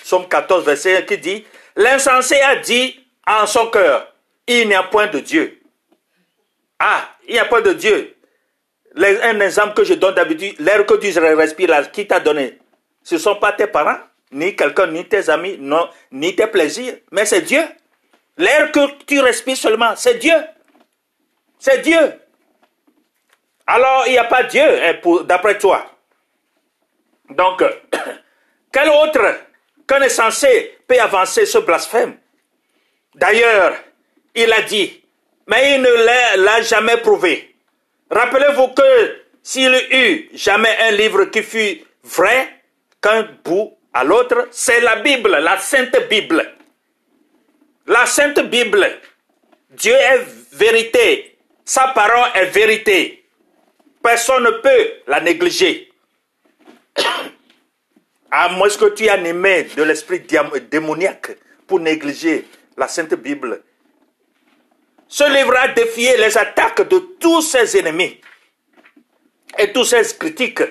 Psaume 0.03 0.29
14, 0.29 0.65
verset 0.65 0.99
1 0.99 1.03
qui 1.03 1.19
dit, 1.19 1.45
L'insensé 1.77 2.41
a 2.41 2.57
dit 2.57 3.01
en 3.27 3.47
son 3.47 3.69
cœur, 3.71 4.13
il 4.47 4.69
n'y 4.69 4.75
a 4.75 4.83
point 4.83 5.07
de 5.07 5.21
Dieu. 5.21 5.61
Ah, 6.79 7.09
il 7.27 7.35
n'y 7.35 7.39
a 7.39 7.45
pas 7.45 7.61
de 7.61 7.73
Dieu. 7.73 8.17
Un 8.97 9.41
exemple 9.41 9.75
que 9.75 9.85
je 9.85 9.95
donne 9.95 10.15
d'habitude, 10.15 10.57
l'air 10.59 10.85
que 10.85 10.95
tu 10.95 11.17
respires, 11.19 11.91
qui 11.93 12.07
t'a 12.07 12.21
donné? 12.21 12.59
Ce 13.03 13.15
ne 13.15 13.21
sont 13.21 13.37
pas 13.37 13.53
tes 13.53 13.67
parents 13.67 13.99
ni 14.33 14.57
quelqu'un, 14.57 14.89
ni 14.89 15.07
tes 15.07 15.31
amis, 15.31 15.57
non, 15.59 15.89
ni 16.11 16.35
tes 16.35 16.47
plaisirs, 16.47 16.97
mais 17.11 17.25
c'est 17.25 17.43
Dieu. 17.43 17.63
L'air 18.39 18.73
que 18.73 19.05
tu 19.05 19.21
respires 19.21 19.57
seulement, 19.57 19.95
c'est 19.95 20.15
Dieu. 20.15 20.35
C'est 21.59 21.83
Dieu. 21.83 22.21
Alors, 23.67 24.05
il 24.07 24.13
n'y 24.13 24.19
a 24.19 24.25
pas 24.25 24.43
Dieu 24.43 24.63
hein, 24.63 24.95
d'après 25.25 25.59
toi. 25.59 25.85
Donc, 27.31 27.63
quel 28.73 28.89
autre 28.89 29.21
qu'un 29.93 30.03
insensé 30.03 30.79
peut 30.89 30.99
avancer 30.99 31.45
ce 31.45 31.59
blasphème 31.59 32.17
D'ailleurs, 33.15 33.75
il 34.35 34.51
a 34.51 34.63
dit, 34.63 35.03
mais 35.47 35.75
il 35.75 35.83
ne 35.83 36.45
l'a 36.45 36.63
jamais 36.63 36.97
prouvé. 36.97 37.55
Rappelez-vous 38.11 38.69
que 38.69 39.19
s'il 39.43 39.75
eut 39.91 40.31
jamais 40.33 40.75
un 40.81 40.93
livre 40.93 41.27
qui 41.27 41.43
fut 41.43 41.83
vrai, 42.05 42.49
qu'un 43.03 43.29
bout 43.45 43.77
à 43.93 44.03
l'autre, 44.03 44.49
c'est 44.51 44.81
la 44.81 44.97
Bible, 44.97 45.31
la 45.31 45.59
Sainte 45.59 46.09
Bible. 46.09 46.55
La 47.87 48.07
Sainte 48.07 48.41
Bible, 48.49 48.99
Dieu 49.71 49.93
est 49.95 50.25
vérité, 50.53 51.37
sa 51.67 51.89
parole 51.89 52.31
est 52.35 52.47
vérité. 52.47 53.27
Personne 54.03 54.45
ne 54.45 54.51
peut 54.53 54.93
la 55.07 55.21
négliger. 55.21 55.93
À 58.35 58.49
moins 58.49 58.71
que 58.71 58.87
tu 58.87 59.05
es 59.05 59.11
animé 59.11 59.65
de 59.77 59.83
l'esprit 59.83 60.21
démoniaque 60.71 61.37
pour 61.67 61.81
négliger 61.81 62.47
la 62.79 62.89
Sainte 62.89 63.15
Bible. 63.15 63.63
Ce 65.07 65.25
livre 65.25 65.55
a 65.55 65.69
défié 65.69 66.17
les 66.17 66.39
attaques 66.39 66.89
de 66.89 66.99
tous 67.21 67.43
ses 67.43 67.77
ennemis 67.79 68.19
et 69.59 69.71
tous 69.71 69.85
ses 69.85 70.17
critiques. 70.19 70.63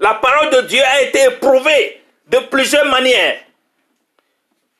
La 0.00 0.14
parole 0.14 0.48
de 0.54 0.60
Dieu 0.62 0.80
a 0.82 1.02
été 1.02 1.24
éprouvée 1.24 2.02
de 2.28 2.38
plusieurs 2.50 2.86
manières. 2.86 3.44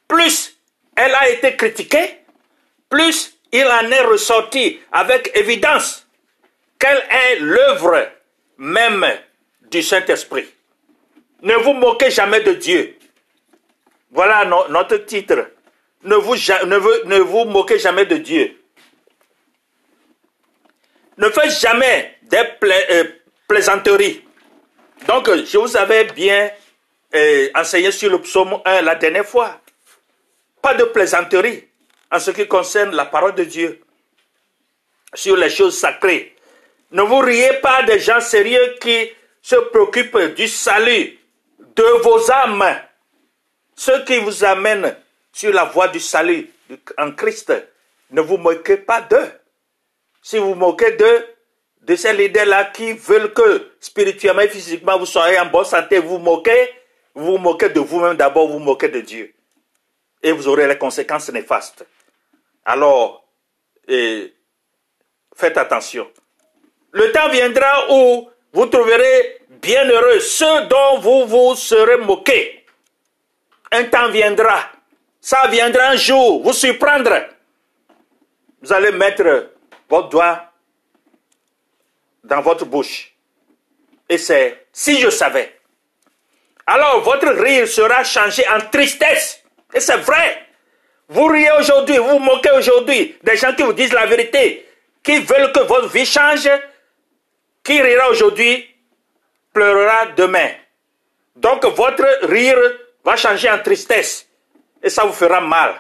Plus 0.09 0.57
elle 0.97 1.15
a 1.15 1.29
été 1.29 1.55
critiquée, 1.55 2.25
plus 2.89 3.39
il 3.53 3.67
en 3.67 3.91
est 3.91 4.01
ressorti 4.01 4.81
avec 4.91 5.31
évidence 5.35 6.07
quelle 6.79 7.03
est 7.11 7.41
l'œuvre 7.41 8.09
même 8.57 9.07
du 9.71 9.83
Saint-Esprit. 9.83 10.49
Ne 11.43 11.55
vous 11.55 11.73
moquez 11.73 12.11
jamais 12.11 12.41
de 12.41 12.53
Dieu. 12.53 12.97
Voilà 14.13 14.45
notre 14.45 14.97
titre. 14.99 15.51
Ne 16.05 16.15
vous, 16.15 17.45
moquez 17.47 17.79
jamais 17.79 18.07
de 18.07 18.17
Dieu. 18.17 18.57
Ne 21.19 21.29
faites 21.29 21.51
jamais 21.61 22.19
des 22.23 22.43
euh, 22.91 23.05
plaisanteries. 23.49 24.25
Donc, 25.07 25.29
je 25.31 25.59
vous 25.59 25.77
avais 25.77 26.05
bien 26.05 26.51
euh, 27.15 27.49
enseigné 27.55 27.91
sur 27.91 28.11
le 28.11 28.21
psaume 28.21 28.61
1 28.65 28.83
la 28.83 28.95
dernière 28.95 29.27
fois. 29.27 29.61
Pas 30.61 30.75
de 30.75 30.85
plaisanterie 30.85 31.69
en 32.11 32.21
ce 32.21 32.31
qui 32.31 32.47
concerne 32.47 32.95
la 32.95 33.07
parole 33.07 33.35
de 33.35 33.45
Dieu 33.45 33.81
sur 35.15 35.37
les 35.37 35.51
choses 35.51 35.79
sacrées. 35.79 36.37
Ne 36.93 37.03
vous 37.03 37.19
riez 37.19 37.55
pas 37.55 37.83
des 37.83 37.99
gens 37.99 38.21
sérieux 38.21 38.77
qui 38.81 39.11
se 39.41 39.57
préoccupent 39.57 40.35
du 40.37 40.47
salut 40.47 41.19
de 41.77 42.03
vos 42.03 42.31
âmes. 42.31 42.65
Ceux 43.75 44.05
qui 44.05 44.19
vous 44.19 44.45
amènent 44.45 44.97
sur 45.33 45.53
la 45.53 45.65
voie 45.65 45.89
du 45.89 46.01
salut 46.01 46.51
en 46.99 47.13
Christ, 47.13 47.53
ne 48.11 48.21
vous 48.21 48.37
moquez 48.37 48.77
pas 48.77 49.01
d'eux. 49.01 49.31
Si 50.23 50.39
vous 50.39 50.55
moquez 50.55 50.93
d'eux, 50.93 51.27
de 51.83 51.97
ces 51.97 52.13
leaders-là 52.13 52.67
qui 52.67 52.93
veulent 52.93 53.33
que 53.33 53.73
spirituellement 53.81 54.43
et 54.43 54.49
physiquement 54.49 54.99
vous 54.99 55.07
soyez 55.07 55.39
en 55.39 55.47
bonne 55.47 55.65
santé, 55.65 55.99
vous 55.99 56.19
moquez, 56.19 56.69
vous 57.15 57.39
moquez 57.39 57.71
de 57.71 57.81
vous-même 57.81 58.17
d'abord, 58.17 58.47
vous, 58.47 58.55
vous 58.55 58.59
moquez 58.61 58.89
de 58.89 59.01
Dieu. 59.01 59.35
Et 60.23 60.31
vous 60.31 60.47
aurez 60.47 60.69
les 60.69 60.79
conséquences 60.79 61.31
néfastes. 61.31 61.85
Alors, 62.65 63.25
faites 65.35 65.59
attention. 65.59 66.09
Le 66.93 67.11
temps 67.11 67.29
viendra 67.31 67.91
où 67.91 68.31
vous 68.53 68.67
trouverez 68.67 69.42
bienheureux 69.63 70.21
ceux 70.21 70.65
dont 70.67 70.99
vous 70.99 71.27
vous 71.27 71.55
serez 71.55 71.97
moqués. 71.99 72.67
Un 73.71 73.85
temps 73.85 74.11
viendra. 74.11 74.71
Ça 75.21 75.47
viendra 75.47 75.91
un 75.91 75.97
jour 75.97 76.43
vous 76.43 76.53
surprendre. 76.53 77.15
Vous 78.61 78.73
allez 78.73 78.93
mettre 78.93 79.51
votre 79.89 80.09
doigt 80.09 80.53
dans 82.25 82.41
votre 82.43 82.67
bouche. 82.67 83.13
Et 84.09 84.19
c'est 84.19 84.67
si 84.73 85.01
je 85.01 85.09
savais. 85.09 85.59
Alors 86.67 87.01
votre 87.01 87.29
rire 87.29 87.67
sera 87.67 88.05
changé 88.05 88.45
en 88.49 88.61
tristesse. 88.69 89.43
Et 89.73 89.81
c'est 89.81 89.97
vrai. 89.97 90.47
Vous 91.09 91.27
riez 91.27 91.51
aujourd'hui, 91.59 91.99
vous 91.99 92.09
vous 92.09 92.19
moquez 92.19 92.51
aujourd'hui 92.51 93.17
des 93.23 93.37
gens 93.37 93.55
qui 93.55 93.63
vous 93.63 93.73
disent 93.73 93.93
la 93.93 94.07
vérité, 94.07 94.67
qui 95.03 95.19
veulent 95.21 95.53
que 95.53 95.61
votre 95.61 95.89
vie 95.89 96.07
change. 96.07 96.49
Qui 97.65 97.81
rira 97.81 98.11
aujourd'hui 98.11 98.72
pleurera 99.53 100.07
demain. 100.17 100.51
Donc 101.37 101.65
votre 101.65 102.27
rire 102.27 102.59
va 103.05 103.17
changer 103.17 103.51
en 103.51 103.59
tristesse. 103.59 104.27
Et 104.83 104.91
ça 104.91 105.05
vous 105.05 105.13
fera 105.13 105.41
mal. 105.41 105.75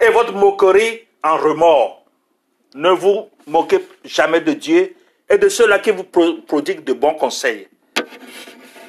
Et 0.00 0.08
votre 0.08 0.32
moquerie 0.32 1.06
en 1.22 1.36
remords. 1.36 2.04
Ne 2.74 2.90
vous 2.90 3.30
moquez 3.46 3.80
jamais 4.04 4.40
de 4.40 4.52
Dieu 4.52 4.94
et 5.28 5.38
de 5.38 5.48
ceux-là 5.48 5.78
qui 5.78 5.90
vous 5.90 6.04
prodiguent 6.04 6.84
de 6.84 6.92
bons 6.92 7.14
conseils. 7.14 7.68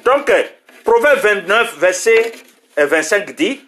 Donc, 0.04 0.30
Proverbe 0.84 1.18
29, 1.18 1.78
verset 1.78 2.32
25 2.76 3.34
dit, 3.34 3.60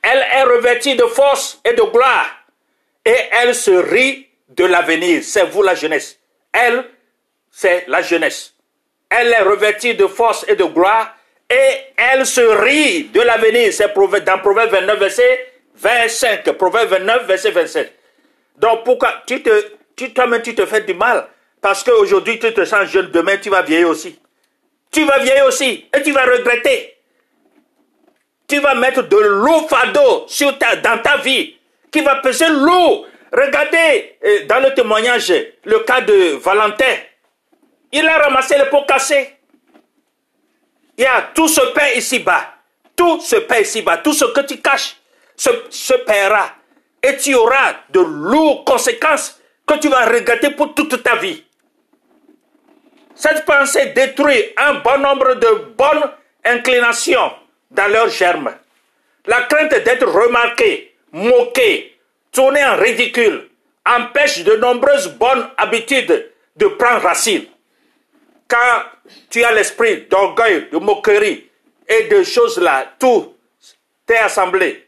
Elle 0.00 0.18
est 0.18 0.42
revêtie 0.44 0.96
de 0.96 1.04
force 1.04 1.60
et 1.64 1.74
de 1.74 1.82
gloire, 1.82 2.30
et 3.04 3.16
elle 3.32 3.54
se 3.54 3.72
rit 3.72 4.26
de 4.48 4.64
l'avenir. 4.64 5.22
C'est 5.22 5.44
vous 5.44 5.62
la 5.62 5.74
jeunesse. 5.74 6.18
Elle, 6.52 6.84
c'est 7.50 7.84
la 7.88 8.00
jeunesse. 8.02 8.54
Elle 9.08 9.28
est 9.28 9.42
revêtie 9.42 9.94
de 9.94 10.06
force 10.06 10.44
et 10.48 10.56
de 10.56 10.64
gloire, 10.64 11.16
et 11.48 11.70
elle 11.96 12.26
se 12.26 12.40
rit 12.40 13.04
de 13.04 13.20
l'avenir. 13.20 13.72
C'est 13.72 13.94
dans 14.24 14.38
Proverbe 14.38 14.70
29, 14.70 14.98
verset 14.98 15.52
25. 15.76 16.52
Proverbe 16.52 16.88
29, 16.90 17.26
verset 17.26 17.50
27. 17.50 17.92
Donc 18.58 18.84
pourquoi 18.84 19.22
tu 19.26 19.42
te, 19.42 19.50
tu, 19.94 20.12
toi-même 20.12 20.42
tu 20.42 20.54
te 20.54 20.66
fais 20.66 20.80
du 20.80 20.94
mal? 20.94 21.26
Parce 21.60 21.84
qu'aujourd'hui 21.84 22.38
tu 22.38 22.52
te 22.52 22.64
sens 22.64 22.88
jeune, 22.90 23.10
demain 23.10 23.36
tu 23.36 23.50
vas 23.50 23.62
vieillir 23.62 23.88
aussi. 23.88 24.18
Tu 24.90 25.04
vas 25.04 25.18
vieillir 25.18 25.44
aussi 25.46 25.86
et 25.94 26.02
tu 26.02 26.12
vas 26.12 26.24
regretter. 26.24 26.96
Tu 28.48 28.58
vas 28.60 28.74
mettre 28.74 29.02
de 29.02 29.16
l'eau 29.16 29.66
fado 29.68 30.24
sur 30.28 30.56
ta, 30.58 30.76
dans 30.76 30.98
ta 30.98 31.18
vie 31.18 31.56
qui 31.90 32.00
va 32.00 32.16
peser 32.16 32.48
l'eau. 32.48 33.06
Regardez 33.32 34.16
euh, 34.24 34.46
dans 34.46 34.60
le 34.60 34.72
témoignage 34.74 35.32
le 35.64 35.78
cas 35.80 36.00
de 36.00 36.36
Valentin. 36.36 36.94
Il 37.98 38.06
a 38.06 38.18
ramassé 38.18 38.58
les 38.58 38.66
pots 38.66 38.84
cassés. 38.86 39.36
Il 40.98 41.04
y 41.04 41.06
a 41.06 41.30
tout 41.34 41.48
ce 41.48 41.62
pain 41.72 41.88
ici-bas. 41.94 42.44
Tout 42.94 43.22
ce 43.22 43.36
pain 43.36 43.60
ici-bas. 43.60 43.96
Tout 43.98 44.12
ce 44.12 44.26
que 44.26 44.40
tu 44.42 44.58
caches 44.58 44.96
se, 45.34 45.48
se 45.70 45.94
paiera 45.94 46.50
et 47.02 47.16
tu 47.16 47.34
auras 47.34 47.74
de 47.88 48.00
lourdes 48.00 48.66
conséquences 48.66 49.40
que 49.66 49.78
tu 49.78 49.88
vas 49.88 50.04
regretter 50.04 50.50
pour 50.50 50.74
toute 50.74 51.02
ta 51.02 51.16
vie. 51.16 51.42
Cette 53.14 53.46
pensée 53.46 53.86
détruit 53.86 54.44
un 54.58 54.74
bon 54.74 54.98
nombre 54.98 55.34
de 55.34 55.72
bonnes 55.78 56.10
inclinations 56.44 57.32
dans 57.70 57.90
leur 57.90 58.10
germe. 58.10 58.52
La 59.24 59.42
crainte 59.42 59.70
d'être 59.70 60.06
remarqué, 60.06 60.94
moqué, 61.12 61.98
tourné 62.30 62.62
en 62.62 62.76
ridicule 62.76 63.48
empêche 63.86 64.44
de 64.44 64.56
nombreuses 64.56 65.08
bonnes 65.14 65.48
habitudes 65.56 66.30
de 66.56 66.66
prendre 66.66 67.02
racine. 67.02 67.46
Quand 68.48 68.82
tu 69.30 69.42
as 69.42 69.52
l'esprit 69.52 70.06
d'orgueil, 70.08 70.68
de 70.70 70.78
moquerie 70.78 71.48
et 71.88 72.04
de 72.04 72.22
choses 72.22 72.58
là, 72.58 72.92
tout 72.98 73.34
t'est 74.06 74.18
assemblé, 74.18 74.86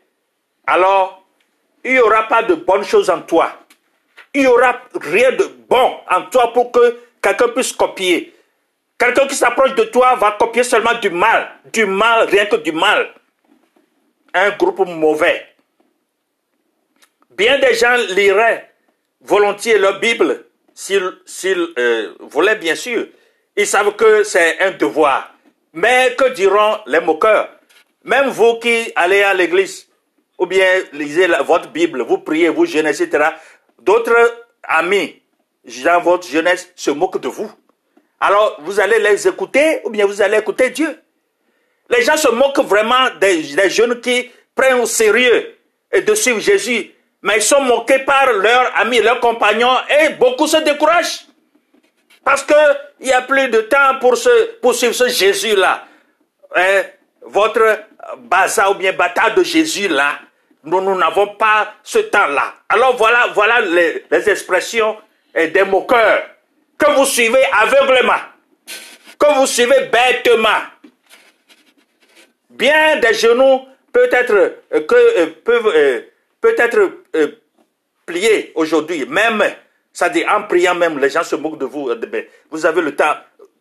alors 0.66 1.24
il 1.84 1.92
n'y 1.92 2.00
aura 2.00 2.28
pas 2.28 2.42
de 2.42 2.54
bonnes 2.54 2.84
choses 2.84 3.10
en 3.10 3.22
toi. 3.22 3.52
Il 4.34 4.42
n'y 4.42 4.46
aura 4.46 4.82
rien 4.94 5.32
de 5.32 5.44
bon 5.68 5.96
en 6.10 6.22
toi 6.30 6.52
pour 6.52 6.70
que 6.70 6.98
quelqu'un 7.22 7.48
puisse 7.48 7.72
copier. 7.72 8.34
Quelqu'un 8.98 9.26
qui 9.26 9.34
s'approche 9.34 9.74
de 9.74 9.84
toi 9.84 10.16
va 10.16 10.32
copier 10.32 10.64
seulement 10.64 10.94
du 10.94 11.10
mal. 11.10 11.48
Du 11.72 11.86
mal, 11.86 12.28
rien 12.28 12.46
que 12.46 12.56
du 12.56 12.72
mal. 12.72 13.14
Un 14.34 14.50
groupe 14.50 14.86
mauvais. 14.86 15.46
Bien 17.30 17.58
des 17.58 17.74
gens 17.74 17.96
liraient 18.10 18.70
volontiers 19.20 19.78
leur 19.78 20.00
Bible, 20.00 20.44
s'ils 20.74 21.74
euh, 21.78 22.14
voulaient 22.20 22.56
bien 22.56 22.74
sûr. 22.74 23.06
Ils 23.58 23.66
savent 23.66 23.96
que 23.96 24.22
c'est 24.22 24.60
un 24.60 24.70
devoir. 24.70 25.34
Mais 25.72 26.14
que 26.16 26.28
diront 26.32 26.78
les 26.86 27.00
moqueurs? 27.00 27.48
Même 28.04 28.28
vous 28.28 28.60
qui 28.60 28.92
allez 28.94 29.22
à 29.22 29.34
l'église, 29.34 29.88
ou 30.38 30.46
bien 30.46 30.64
lisez 30.92 31.26
votre 31.44 31.68
Bible, 31.68 32.02
vous 32.02 32.18
priez, 32.18 32.50
vous 32.50 32.66
jeûnez, 32.66 32.90
etc. 32.90 33.30
D'autres 33.80 34.46
amis 34.62 35.20
dans 35.84 36.00
votre 36.00 36.28
jeunesse 36.28 36.70
se 36.76 36.92
moquent 36.92 37.20
de 37.20 37.26
vous. 37.26 37.50
Alors, 38.20 38.58
vous 38.60 38.78
allez 38.78 39.00
les 39.00 39.26
écouter 39.26 39.80
ou 39.84 39.90
bien 39.90 40.06
vous 40.06 40.22
allez 40.22 40.38
écouter 40.38 40.70
Dieu? 40.70 40.96
Les 41.90 42.02
gens 42.02 42.16
se 42.16 42.28
moquent 42.28 42.64
vraiment 42.64 43.10
des, 43.20 43.42
jeunes 43.70 44.00
qui 44.00 44.30
prennent 44.54 44.80
au 44.80 44.86
sérieux 44.86 45.56
et 45.90 46.02
de 46.02 46.14
suivre 46.14 46.38
Jésus. 46.38 46.92
Mais 47.22 47.38
ils 47.38 47.42
sont 47.42 47.62
moqués 47.62 47.98
par 47.98 48.32
leurs 48.34 48.70
amis, 48.76 49.00
leurs 49.00 49.18
compagnons 49.18 49.76
et 50.00 50.10
beaucoup 50.10 50.46
se 50.46 50.58
découragent. 50.58 51.27
Parce 52.28 52.44
qu'il 52.44 53.06
n'y 53.06 53.12
a 53.14 53.22
plus 53.22 53.48
de 53.48 53.62
temps 53.62 53.98
pour, 54.02 54.14
suivre 54.18 54.92
ce 54.92 55.08
Jésus-là. 55.08 55.86
Hein, 56.54 56.82
votre 57.22 57.84
bazar 58.18 58.72
ou 58.72 58.74
bien 58.74 58.92
bâtard 58.92 59.34
de 59.34 59.42
Jésus-là, 59.42 60.18
nous 60.62 60.94
n'avons 60.94 61.28
pas 61.36 61.72
ce 61.82 62.00
temps-là. 62.00 62.52
Alors 62.68 62.96
voilà, 62.98 63.28
voilà 63.32 63.62
les, 63.62 64.28
expressions 64.28 64.98
des 65.34 65.64
moqueurs 65.64 66.22
que 66.76 66.90
vous 66.96 67.06
suivez 67.06 67.46
aveuglement, 67.50 68.20
que 69.18 69.34
vous 69.38 69.46
suivez 69.46 69.88
bêtement. 69.90 70.60
Bien 72.50 72.96
des 72.96 73.14
genoux 73.14 73.62
peut-être 73.90 74.34
euh, 74.74 74.86
euh, 74.92 75.26
peuvent 75.42 75.72
euh, 75.74 76.00
peut-être 76.42 76.90
plier 78.04 78.52
aujourd'hui, 78.54 79.06
même 79.06 79.42
dit 80.10 80.24
en 80.26 80.42
priant 80.44 80.74
même 80.74 80.98
les 80.98 81.10
gens 81.10 81.22
se 81.22 81.36
moquent 81.36 81.58
de 81.58 81.64
vous. 81.64 81.90
Vous 82.50 82.66
avez 82.66 82.82
le 82.82 82.94
temps. 82.94 83.14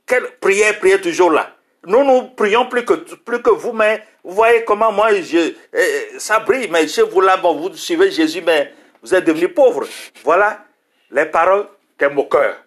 Quelle 0.05 0.37
prière, 0.39 0.79
priez 0.79 1.01
toujours 1.01 1.31
là? 1.31 1.53
Nous, 1.85 2.03
nous 2.03 2.29
prions 2.29 2.67
plus 2.67 2.85
que, 2.85 2.93
plus 2.93 3.41
que 3.41 3.49
vous, 3.49 3.71
mais 3.71 4.03
vous 4.23 4.35
voyez 4.35 4.63
comment 4.63 4.91
moi, 4.91 5.13
je, 5.21 5.53
eh, 5.73 6.19
ça 6.19 6.39
brille, 6.39 6.67
mais 6.69 6.87
chez 6.87 7.01
vous 7.03 7.21
là, 7.21 7.37
bon, 7.37 7.55
vous 7.55 7.75
suivez 7.75 8.11
Jésus, 8.11 8.41
mais 8.41 8.73
vous 9.01 9.13
êtes 9.13 9.25
devenus 9.25 9.53
pauvres. 9.53 9.85
Voilà 10.23 10.65
les 11.11 11.25
paroles 11.25 11.67
des 11.97 12.09
moqueurs. 12.09 12.57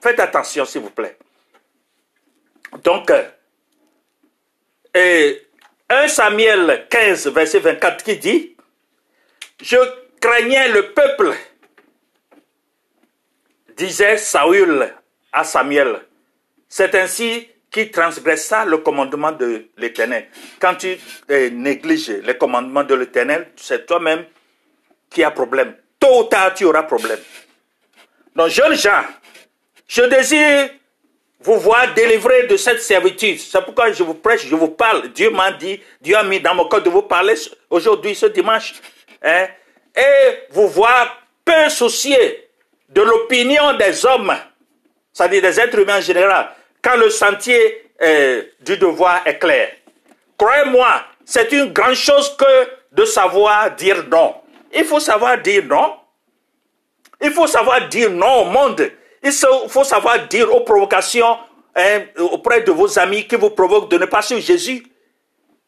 Faites 0.00 0.20
attention, 0.20 0.64
s'il 0.64 0.82
vous 0.82 0.90
plaît. 0.90 1.16
Donc, 2.82 3.12
et 4.94 5.46
1 5.88 6.08
Samuel 6.08 6.86
15, 6.90 7.28
verset 7.28 7.60
24, 7.60 8.04
qui 8.04 8.16
dit, 8.16 8.56
Je 9.62 9.76
craignais 10.20 10.68
le 10.68 10.92
peuple, 10.92 11.32
disait 13.78 14.18
Saül 14.18 14.92
à 15.32 15.44
Samuel. 15.44 16.00
C'est 16.68 16.94
ainsi 16.94 17.48
qui 17.70 17.90
transgressa 17.90 18.64
le 18.64 18.78
commandement 18.78 19.32
de 19.32 19.68
l'Éternel. 19.76 20.26
Quand 20.60 20.74
tu 20.74 20.98
négliges 21.52 22.10
les 22.10 22.36
commandements 22.36 22.84
de 22.84 22.94
l'Éternel, 22.94 23.48
c'est 23.56 23.86
toi-même 23.86 24.24
qui 25.08 25.22
as 25.24 25.30
problème. 25.30 25.74
Tôt 25.98 26.20
ou 26.20 26.24
tard, 26.24 26.54
tu 26.54 26.64
auras 26.64 26.82
problème. 26.82 27.18
Donc, 28.34 28.48
jeunes 28.48 28.74
gens, 28.74 29.02
je 29.86 30.02
désire 30.02 30.70
vous 31.40 31.58
voir 31.58 31.94
délivrés 31.94 32.46
de 32.46 32.56
cette 32.56 32.82
servitude. 32.82 33.38
C'est 33.38 33.62
pourquoi 33.62 33.92
je 33.92 34.02
vous 34.02 34.14
prêche, 34.14 34.46
je 34.46 34.54
vous 34.54 34.68
parle. 34.68 35.08
Dieu 35.12 35.30
m'a 35.30 35.52
dit, 35.52 35.80
Dieu 36.00 36.16
a 36.16 36.22
mis 36.22 36.40
dans 36.40 36.54
mon 36.54 36.68
cœur 36.68 36.82
de 36.82 36.90
vous 36.90 37.02
parler 37.02 37.34
aujourd'hui, 37.70 38.14
ce 38.14 38.26
dimanche. 38.26 38.74
Hein, 39.22 39.46
et 39.96 40.46
vous 40.50 40.68
voir 40.68 41.22
peu 41.44 41.68
de 42.88 43.02
l'opinion 43.02 43.74
des 43.74 44.04
hommes, 44.06 44.34
c'est-à-dire 45.12 45.42
des 45.42 45.60
êtres 45.60 45.78
humains 45.78 45.98
en 45.98 46.02
général, 46.02 46.50
quand 46.82 46.96
le 46.96 47.10
sentier 47.10 47.90
euh, 48.00 48.42
du 48.60 48.76
devoir 48.76 49.26
est 49.26 49.38
clair. 49.38 49.72
Croyez-moi, 50.36 51.02
c'est 51.24 51.50
une 51.52 51.72
grande 51.72 51.94
chose 51.94 52.36
que 52.36 52.68
de 52.92 53.04
savoir 53.04 53.74
dire 53.74 54.04
non. 54.10 54.34
Il 54.72 54.84
faut 54.84 55.00
savoir 55.00 55.38
dire 55.38 55.64
non. 55.64 55.96
Il 57.20 57.32
faut 57.32 57.46
savoir 57.46 57.88
dire 57.88 58.10
non 58.10 58.42
au 58.42 58.44
monde. 58.44 58.90
Il 59.22 59.32
faut 59.32 59.84
savoir 59.84 60.26
dire 60.28 60.54
aux 60.54 60.60
provocations 60.60 61.36
hein, 61.74 62.02
auprès 62.18 62.60
de 62.62 62.70
vos 62.70 62.98
amis 62.98 63.26
qui 63.26 63.34
vous 63.34 63.50
provoquent 63.50 63.90
de 63.90 63.98
ne 63.98 64.06
pas 64.06 64.22
suivre 64.22 64.40
Jésus, 64.40 64.86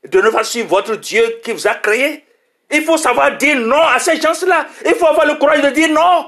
de 0.08 0.20
ne 0.20 0.30
pas 0.30 0.44
suivre 0.44 0.68
votre 0.68 0.94
Dieu 0.96 1.40
qui 1.42 1.52
vous 1.52 1.66
a 1.66 1.74
créé. 1.74 2.24
Il 2.70 2.84
faut 2.84 2.96
savoir 2.96 3.36
dire 3.36 3.56
non 3.56 3.82
à 3.82 3.98
ces 3.98 4.20
gens-là. 4.20 4.66
Il 4.86 4.94
faut 4.94 5.06
avoir 5.06 5.26
le 5.26 5.34
courage 5.34 5.62
de 5.62 5.70
dire 5.70 5.88
non. 5.88 6.26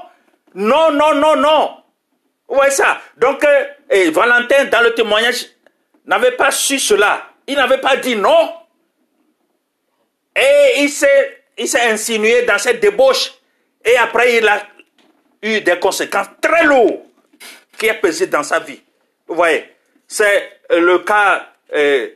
Non, 0.55 0.91
non, 0.91 1.15
non, 1.15 1.35
non. 1.35 1.77
Vous 2.47 2.55
voyez 2.55 2.71
ça? 2.71 3.01
Donc, 3.17 3.43
euh, 3.43 4.11
Valentin, 4.11 4.65
dans 4.65 4.81
le 4.81 4.93
témoignage, 4.93 5.47
n'avait 6.05 6.33
pas 6.33 6.51
su 6.51 6.79
cela. 6.79 7.29
Il 7.47 7.55
n'avait 7.55 7.79
pas 7.79 7.97
dit 7.97 8.15
non. 8.15 8.53
Et 10.35 10.81
il 10.81 10.89
s'est, 10.89 11.43
insinué 11.89 12.43
dans 12.43 12.57
cette 12.57 12.79
débauche. 12.79 13.33
Et 13.85 13.95
après, 13.97 14.37
il 14.37 14.47
a 14.47 14.61
eu 15.41 15.61
des 15.61 15.79
conséquences 15.79 16.27
très 16.41 16.63
lourdes 16.63 17.01
qui 17.77 17.89
a 17.89 17.95
pesé 17.95 18.27
dans 18.27 18.43
sa 18.43 18.59
vie. 18.59 18.81
Vous 19.27 19.35
voyez, 19.35 19.69
c'est 20.07 20.59
euh, 20.71 20.79
le 20.79 20.99
cas, 20.99 21.47
euh, 21.73 22.07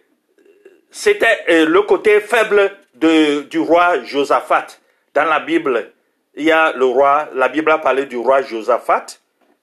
c'était 0.92 1.66
le 1.66 1.82
côté 1.82 2.22
faible 2.22 2.72
du 2.94 3.60
roi 3.60 4.04
Josaphat. 4.04 4.68
Dans 5.14 5.26
la 5.26 5.40
Bible, 5.40 5.92
il 6.38 6.44
y 6.44 6.52
a 6.52 6.72
le 6.72 6.86
roi, 6.86 7.30
la 7.34 7.50
Bible 7.50 7.72
a 7.72 7.80
parlé 7.80 8.06
du 8.06 8.16
roi 8.16 8.44
Josaphat. 8.44 9.08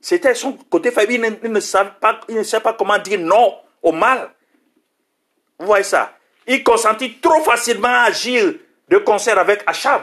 C'était 0.01 0.35
son 0.35 0.53
côté 0.69 0.91
faible. 0.91 1.13
Il 1.13 1.53
ne, 1.53 1.61
savait 1.61 1.93
pas, 2.01 2.21
il 2.29 2.35
ne 2.35 2.43
sait 2.43 2.61
pas 2.61 2.75
comment 2.75 2.99
dire 2.99 3.21
non 3.21 3.55
au 3.81 3.93
mal. 3.93 4.29
Vous 5.59 5.67
voyez 5.67 5.85
ça 5.85 6.13
Il 6.49 6.65
consentit 6.65 7.21
trop 7.21 7.41
facilement 7.43 7.89
à 7.89 8.09
agir 8.09 8.55
de 8.89 8.99
concert 8.99 9.39
avec 9.39 9.63
Achab. 9.67 10.03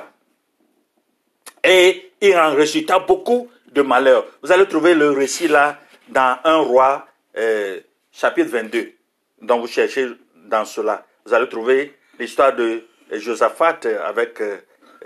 Et 1.63 2.13
il 2.21 2.35
en 2.37 2.55
résulta 2.55 2.99
beaucoup 2.99 3.51
de 3.71 3.81
malheurs. 3.81 4.25
Vous 4.41 4.51
allez 4.51 4.65
trouver 4.65 4.95
le 4.95 5.11
récit 5.11 5.49
là 5.49 5.77
dans 6.07 6.37
1 6.43 6.55
roi 6.57 7.05
euh, 7.37 7.81
chapitre 8.11 8.49
22. 8.49 8.93
Donc 9.41 9.61
vous 9.61 9.67
cherchez 9.67 10.07
dans 10.45 10.65
cela. 10.65 11.05
Vous 11.25 11.33
allez 11.33 11.49
trouver 11.49 11.97
l'histoire 12.17 12.55
de 12.55 12.85
Josaphat 13.11 13.79
avec, 14.05 14.39
euh, 14.41 14.57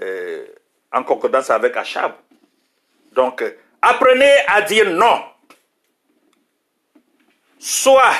euh, 0.01 0.45
en 0.95 1.03
concordance 1.03 1.51
avec 1.51 1.77
Achab. 1.77 2.13
Donc, 3.11 3.43
apprenez 3.81 4.33
à 4.47 4.63
dire 4.63 4.89
non. 4.89 5.21
Soit 7.59 8.13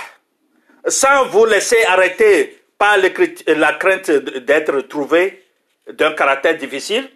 sans 0.88 1.26
vous 1.26 1.46
laisser 1.46 1.84
arrêter 1.86 2.64
par 2.78 2.98
la 2.98 3.74
crainte 3.74 4.12
d'être 4.12 4.82
trouvé 4.82 5.44
d'un 5.88 6.14
caractère 6.14 6.58
difficile. 6.58 7.10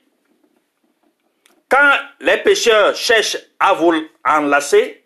Quand 1.70 1.94
les 2.22 2.38
pécheurs 2.38 2.96
cherchent 2.96 3.38
à 3.60 3.74
vous 3.74 3.94
enlacer, 4.26 5.00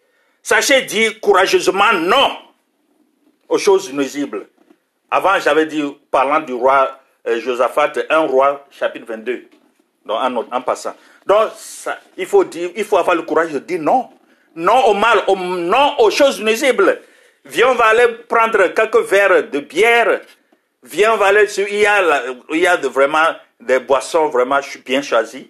Sachez 0.43 0.81
dire 0.81 1.21
courageusement 1.21 1.93
non 1.93 2.37
aux 3.47 3.57
choses 3.57 3.93
nuisibles. 3.93 4.49
Avant, 5.09 5.39
j'avais 5.39 5.65
dit, 5.65 5.81
parlant 6.11 6.41
du 6.41 6.51
roi 6.51 6.99
euh, 7.25 7.39
Josaphat, 7.39 7.93
un 8.09 8.19
roi, 8.19 8.67
chapitre 8.69 9.05
22, 9.07 9.45
donc 10.05 10.47
en, 10.51 10.61
passant. 10.61 10.95
Donc, 11.25 11.51
il, 12.17 12.25
faut 12.25 12.43
dire, 12.43 12.71
il 12.75 12.83
faut 12.83 12.97
avoir 12.97 13.15
le 13.15 13.21
courage 13.23 13.51
de 13.51 13.59
dire 13.59 13.81
non. 13.81 14.09
Non 14.55 14.85
au 14.85 14.93
mal, 14.93 15.23
non 15.27 15.95
aux 15.99 16.11
choses 16.11 16.41
nuisibles. 16.41 17.01
Viens, 17.45 17.69
on 17.69 17.75
va 17.75 17.85
aller 17.85 18.07
prendre 18.27 18.67
quelques 18.67 19.03
verres 19.03 19.49
de 19.49 19.59
bière. 19.59 20.21
Viens, 20.83 21.13
on 21.13 21.17
va 21.17 21.27
aller. 21.27 21.47
Il 21.57 21.75
y 21.75 21.85
a, 21.85 22.23
il 22.51 22.59
y 22.59 22.67
a 22.67 22.77
vraiment 22.77 23.25
des 23.59 23.79
boissons 23.79 24.27
vraiment 24.27 24.59
bien 24.85 25.01
choisies. 25.01 25.49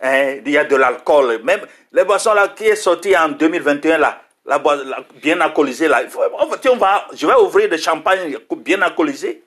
Hein, 0.00 0.38
il 0.44 0.50
y 0.50 0.58
a 0.58 0.64
de 0.64 0.76
l'alcool. 0.76 1.40
Même 1.44 1.60
les 1.92 2.04
boissons 2.04 2.32
là 2.32 2.48
qui 2.48 2.64
est 2.64 2.76
sorti 2.76 3.16
en 3.16 3.28
2021 3.28 3.98
là, 3.98 4.22
la, 4.46 4.58
bien 5.22 5.40
alcoolisée 5.40 5.88
là. 5.88 6.02
on 6.70 6.76
va, 6.76 7.06
je 7.14 7.26
vais 7.26 7.34
ouvrir 7.34 7.68
des 7.68 7.78
champagnes 7.78 8.36
bien 8.58 8.80
alcoolisés. 8.80 9.42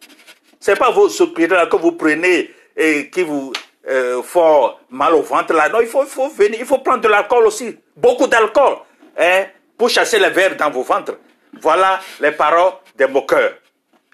C'est 0.59 0.77
pas 0.77 0.91
vos 0.91 1.07
là 1.49 1.65
que 1.65 1.75
vous 1.75 1.93
prenez 1.93 2.53
et 2.77 3.09
qui 3.09 3.23
vous 3.23 3.51
euh, 3.87 4.21
font 4.23 4.75
mal 4.89 5.13
au 5.13 5.21
ventre 5.21 5.53
là. 5.53 5.69
Non, 5.69 5.81
il 5.81 5.87
faut, 5.87 6.05
faut 6.05 6.29
venir, 6.29 6.59
il 6.59 6.65
faut 6.65 6.79
prendre 6.79 7.01
de 7.01 7.07
l'alcool 7.07 7.45
aussi, 7.47 7.77
beaucoup 7.95 8.27
d'alcool, 8.27 8.77
hein, 9.17 9.45
pour 9.77 9.89
chasser 9.89 10.19
les 10.19 10.29
vers 10.29 10.55
dans 10.55 10.69
vos 10.69 10.83
ventres. 10.83 11.17
Voilà 11.61 11.99
les 12.19 12.31
paroles 12.31 12.73
des 12.95 13.07
moqueurs. 13.07 13.53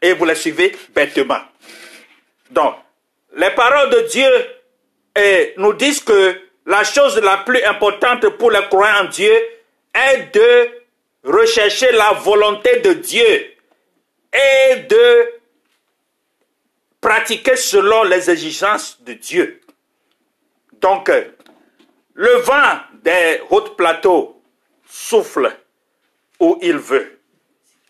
Et 0.02 0.14
vous 0.14 0.26
les 0.26 0.36
suivez 0.36 0.76
bêtement. 0.94 1.40
Donc, 2.50 2.76
les 3.36 3.52
paroles 3.52 3.90
de 3.90 4.02
Dieu 4.10 4.30
et 5.16 5.54
nous 5.58 5.74
disent 5.74 6.02
que 6.02 6.42
la 6.66 6.84
chose 6.84 7.20
la 7.22 7.38
plus 7.38 7.64
importante 7.64 8.28
pour 8.38 8.52
les 8.52 8.64
croyants 8.70 9.06
en 9.06 9.10
Dieu 9.10 9.34
est 9.94 10.34
de 10.34 10.70
rechercher 11.24 11.92
la 11.92 12.12
volonté 12.14 12.80
de 12.80 12.94
Dieu 12.94 13.54
et 14.34 14.76
de 14.88 15.34
pratiquer 17.02 17.56
selon 17.56 18.04
les 18.04 18.30
exigences 18.30 19.02
de 19.02 19.14
Dieu. 19.14 19.59
Donc, 20.82 21.12
le 22.14 22.36
vent 22.38 22.80
des 23.04 23.42
hauts 23.50 23.62
plateaux 23.62 24.42
souffle 24.88 25.56
où 26.40 26.58
il 26.62 26.78
veut. 26.78 27.20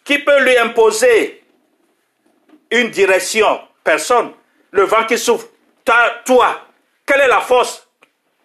Qui 0.03 0.19
peut 0.19 0.43
lui 0.43 0.57
imposer 0.57 1.43
une 2.71 2.89
direction? 2.89 3.61
Personne. 3.83 4.31
Le 4.71 4.83
vent 4.83 5.05
qui 5.05 5.17
souffle. 5.17 5.47
Toi, 6.25 6.61
quelle 7.05 7.21
est 7.21 7.27
la 7.27 7.41
force 7.41 7.87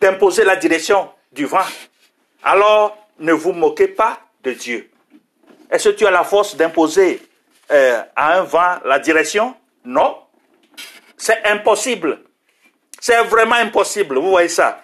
d'imposer 0.00 0.44
la 0.44 0.56
direction 0.56 1.10
du 1.32 1.44
vent? 1.44 1.66
Alors, 2.42 2.96
ne 3.18 3.32
vous 3.32 3.52
moquez 3.52 3.88
pas 3.88 4.20
de 4.42 4.52
Dieu. 4.52 4.90
Est-ce 5.70 5.90
que 5.90 5.94
tu 5.94 6.06
as 6.06 6.10
la 6.10 6.24
force 6.24 6.56
d'imposer 6.56 7.20
euh, 7.70 8.02
à 8.14 8.38
un 8.38 8.42
vent 8.42 8.78
la 8.84 8.98
direction? 8.98 9.54
Non. 9.84 10.18
C'est 11.16 11.44
impossible. 11.46 12.20
C'est 13.06 13.22
vraiment 13.24 13.56
impossible. 13.56 14.16
Vous 14.16 14.30
voyez 14.30 14.48
ça. 14.48 14.80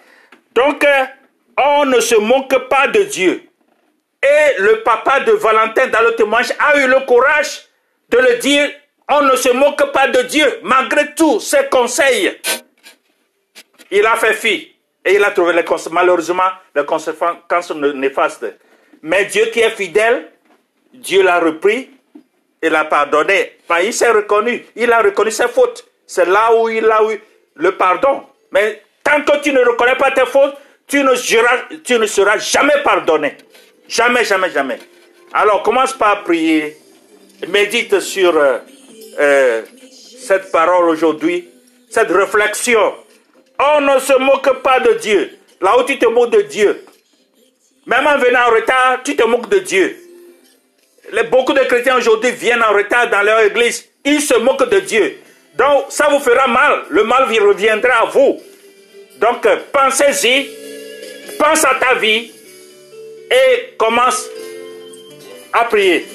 Donc, 0.53 0.83
euh, 0.83 1.05
on 1.57 1.85
ne 1.85 1.99
se 1.99 2.13
moque 2.13 2.55
pas 2.69 2.87
de 2.87 3.01
Dieu. 3.01 3.41
Et 4.21 4.61
le 4.61 4.83
papa 4.83 5.21
de 5.21 5.31
Valentin, 5.31 5.89
témoignage, 6.15 6.53
a 6.59 6.77
eu 6.77 6.87
le 6.87 6.99
courage 7.07 7.61
de 8.09 8.19
le 8.19 8.35
dire, 8.37 8.69
on 9.09 9.21
ne 9.21 9.35
se 9.35 9.49
moque 9.49 9.91
pas 9.91 10.07
de 10.07 10.21
Dieu, 10.21 10.59
malgré 10.61 11.15
tous 11.15 11.39
ses 11.39 11.65
conseils 11.71 12.37
il 13.89 14.05
a 14.05 14.15
fait 14.17 14.35
fi 14.35 14.71
et 15.03 15.15
il 15.15 15.23
a 15.23 15.31
trouvé 15.31 15.53
les 15.53 15.65
malheureusement 15.91 16.51
les 16.75 16.85
conséquences 16.85 17.71
néfastes. 17.71 18.45
Mais 19.01 19.25
Dieu 19.25 19.45
qui 19.47 19.61
est 19.61 19.71
fidèle, 19.71 20.31
Dieu 20.93 21.23
l'a 21.23 21.39
repris 21.39 21.89
et 22.61 22.69
l'a 22.69 22.85
pardonné. 22.85 23.57
il 23.83 23.91
s'est 23.91 24.11
reconnu, 24.11 24.63
il 24.75 24.91
a 24.93 25.01
reconnu 25.01 25.31
ses 25.31 25.47
fautes. 25.47 25.87
C'est 26.05 26.25
là 26.27 26.53
où 26.55 26.69
il 26.69 26.85
a 26.85 27.01
eu 27.11 27.19
le 27.61 27.71
pardon. 27.77 28.23
Mais 28.51 28.81
tant 29.03 29.21
que 29.23 29.41
tu 29.41 29.53
ne 29.53 29.61
reconnais 29.61 29.95
pas 29.95 30.11
tes 30.11 30.25
fautes, 30.25 30.55
tu 30.87 31.03
ne, 31.03 31.15
seras, 31.15 31.57
tu 31.83 31.97
ne 31.97 32.05
seras 32.05 32.37
jamais 32.37 32.81
pardonné. 32.83 33.37
Jamais, 33.87 34.25
jamais, 34.25 34.49
jamais. 34.51 34.79
Alors 35.33 35.63
commence 35.63 35.93
par 35.93 36.23
prier. 36.23 36.77
Médite 37.47 37.99
sur 38.01 38.35
euh, 38.35 38.59
euh, 39.19 39.61
cette 40.19 40.51
parole 40.51 40.89
aujourd'hui, 40.89 41.49
cette 41.89 42.11
réflexion 42.11 42.93
on 43.61 43.81
ne 43.81 43.99
se 43.99 44.17
moque 44.17 44.61
pas 44.61 44.79
de 44.79 44.93
Dieu. 44.93 45.37
Là 45.61 45.77
où 45.77 45.83
tu 45.83 45.99
te 45.99 46.05
moques 46.07 46.31
de 46.31 46.41
Dieu, 46.41 46.83
même 47.85 48.07
en 48.07 48.17
venant 48.17 48.47
en 48.47 48.51
retard, 48.51 48.99
tu 49.03 49.15
te 49.15 49.23
moques 49.23 49.49
de 49.49 49.59
Dieu. 49.59 49.97
beaucoup 51.29 51.53
de 51.53 51.59
chrétiens 51.61 51.97
aujourd'hui 51.97 52.31
viennent 52.31 52.63
en 52.63 52.73
retard 52.73 53.09
dans 53.09 53.21
leur 53.21 53.39
église. 53.41 53.87
Ils 54.03 54.21
se 54.21 54.35
moquent 54.35 54.69
de 54.69 54.79
Dieu. 54.79 55.17
Donc, 55.55 55.85
ça 55.89 56.07
vous 56.09 56.19
fera 56.19 56.47
mal. 56.47 56.83
Le 56.89 57.03
mal 57.03 57.23
reviendra 57.23 58.01
à 58.01 58.05
vous. 58.05 58.41
Donc, 59.19 59.47
pensez-y. 59.71 60.49
Pense 61.37 61.63
à 61.65 61.75
ta 61.79 61.95
vie. 61.95 62.31
Et 63.31 63.75
commence 63.77 64.27
à 65.53 65.65
prier. 65.65 66.05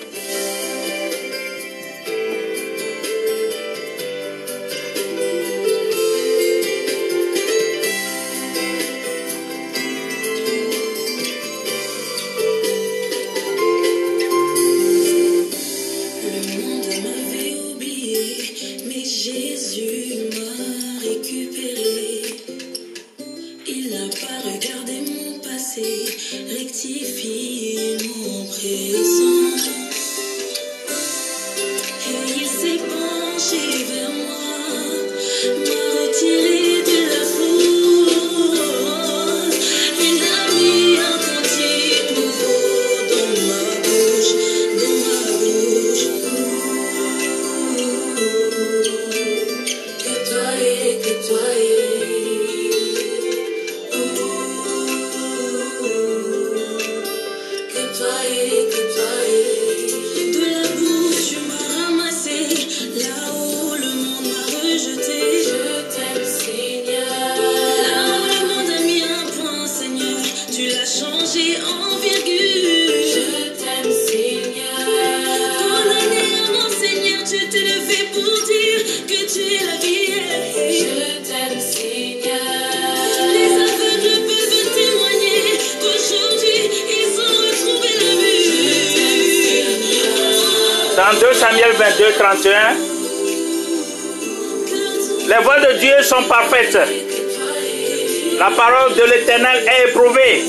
La 98.39 98.51
parole 98.51 98.95
de 98.95 99.05
l'Éternel 99.05 99.66
est 99.66 99.89
éprouvée. 99.89 100.43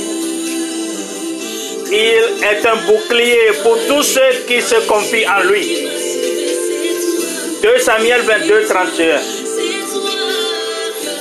Il 1.89 2.43
est 2.43 2.65
un 2.65 2.75
bouclier 2.85 3.53
pour 3.63 3.77
tous 3.87 4.03
ceux 4.03 4.43
qui 4.47 4.61
se 4.61 4.75
confient 4.85 5.25
en 5.25 5.43
lui. 5.49 5.87
2 7.63 7.79
Samuel 7.79 8.21
22, 8.21 8.65
31. 8.65 9.19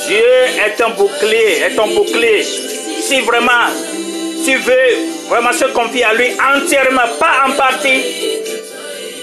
Dieu 0.08 0.24
est 0.66 0.80
un 0.82 0.90
bouclier, 0.90 1.60
est 1.60 1.78
un 1.78 1.86
bouclier. 1.86 2.42
Si 2.42 3.20
vraiment 3.20 3.70
tu 4.44 4.56
veux 4.56 5.28
vraiment 5.28 5.52
se 5.52 5.66
confier 5.66 6.02
à 6.02 6.14
lui 6.14 6.30
entièrement, 6.56 7.08
pas 7.20 7.44
en 7.46 7.52
partie, 7.52 8.02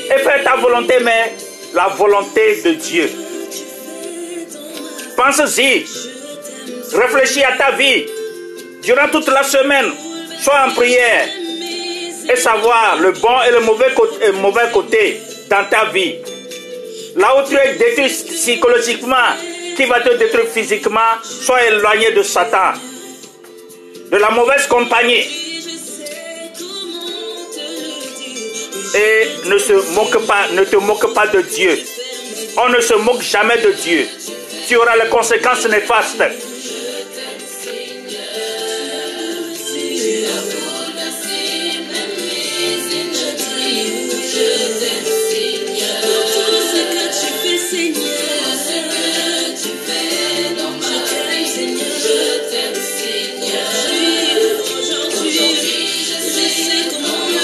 et 0.06 0.20
faire 0.20 0.42
ta 0.46 0.56
volonté, 0.56 0.96
mais 1.02 1.34
la 1.74 1.88
volonté 1.90 2.62
de 2.64 2.72
Dieu. 2.72 3.23
Pense-y. 5.24 5.86
Réfléchis 6.94 7.44
à 7.44 7.56
ta 7.56 7.72
vie. 7.72 8.06
Durant 8.84 9.08
toute 9.08 9.28
la 9.30 9.44
semaine, 9.44 9.90
sois 10.42 10.66
en 10.68 10.72
prière 10.72 11.28
et 12.30 12.36
savoir 12.36 12.98
le 13.00 13.12
bon 13.14 13.42
et 13.48 13.52
le 13.52 13.62
mauvais 13.62 13.94
côté, 13.96 14.28
le 14.28 14.34
mauvais 14.34 14.70
côté 14.74 15.22
dans 15.50 15.64
ta 15.70 15.86
vie. 15.86 16.16
Là 17.16 17.38
où 17.38 17.48
tu 17.48 17.56
es 17.56 17.76
détruit 17.76 18.10
psychologiquement, 18.10 19.32
qui 19.78 19.86
va 19.86 20.02
te 20.02 20.14
détruire 20.18 20.48
physiquement, 20.54 21.14
sois 21.24 21.64
éloigné 21.68 22.12
de 22.12 22.22
Satan, 22.22 22.74
de 24.12 24.18
la 24.18 24.30
mauvaise 24.32 24.68
compagnie. 24.68 25.26
Et 28.96 29.50
ne, 29.50 29.58
se 29.58 29.94
moque 29.94 30.26
pas, 30.28 30.50
ne 30.52 30.66
te 30.66 30.76
moque 30.76 31.14
pas 31.14 31.28
de 31.28 31.42
Dieu. 31.42 31.80
On 32.58 32.70
ne 32.70 32.82
se 32.82 32.94
moque 32.96 33.22
jamais 33.22 33.58
de 33.60 33.72
Dieu. 33.72 34.06
Tu 34.68 34.78
auras 34.78 34.96
les 34.96 35.10
conséquences 35.10 35.68
néfastes. 35.68 36.24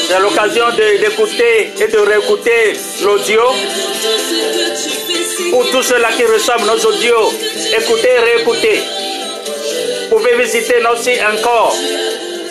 C'est 0.07 0.19
l'occasion 0.19 0.65
d'écouter 0.99 1.71
et 1.79 1.87
de 1.87 1.99
réécouter 1.99 2.73
l'audio. 3.03 3.41
Pour 5.51 5.69
tous 5.71 5.83
ceux-là 5.83 6.09
qui 6.15 6.25
reçoivent 6.25 6.65
nos 6.65 6.85
audios, 6.85 7.33
écoutez 7.77 8.17
réécoutez. 8.17 8.81
Vous 10.09 10.17
pouvez 10.17 10.35
visiter 10.35 10.79
notre 10.81 11.01
site 11.01 11.19
encore, 11.21 11.75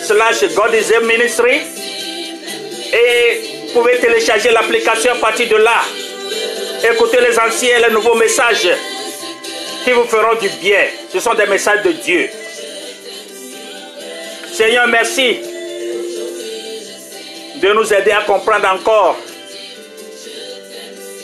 slash 0.03 0.43
God 0.55 0.73
is 0.73 0.93
a 0.93 0.99
Ministry. 1.01 1.61
Et 2.91 3.41
vous 3.67 3.81
pouvez 3.81 3.97
télécharger 3.97 4.51
l'application 4.51 5.11
à 5.11 5.15
partir 5.15 5.47
de 5.49 5.55
là. 5.57 5.81
Écoutez 6.91 7.19
les 7.21 7.37
anciens 7.37 7.77
et 7.77 7.81
les 7.87 7.93
nouveaux 7.93 8.15
messages 8.15 8.69
qui 9.83 9.91
vous 9.91 10.05
feront 10.05 10.35
du 10.39 10.49
bien. 10.61 10.85
Ce 11.11 11.19
sont 11.19 11.33
des 11.33 11.45
messages 11.45 11.83
de 11.83 11.91
Dieu. 11.91 12.29
Seigneur, 14.53 14.87
merci 14.87 15.39
de 17.55 17.73
nous 17.73 17.93
aider 17.93 18.11
à 18.11 18.21
comprendre 18.21 18.67
encore 18.73 19.17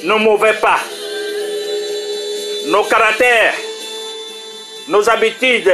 nos 0.03 0.19
mauvais 0.19 0.53
pas, 0.53 0.79
nos 2.65 2.83
caractères, 2.83 3.53
nos 4.87 5.09
habitudes 5.09 5.71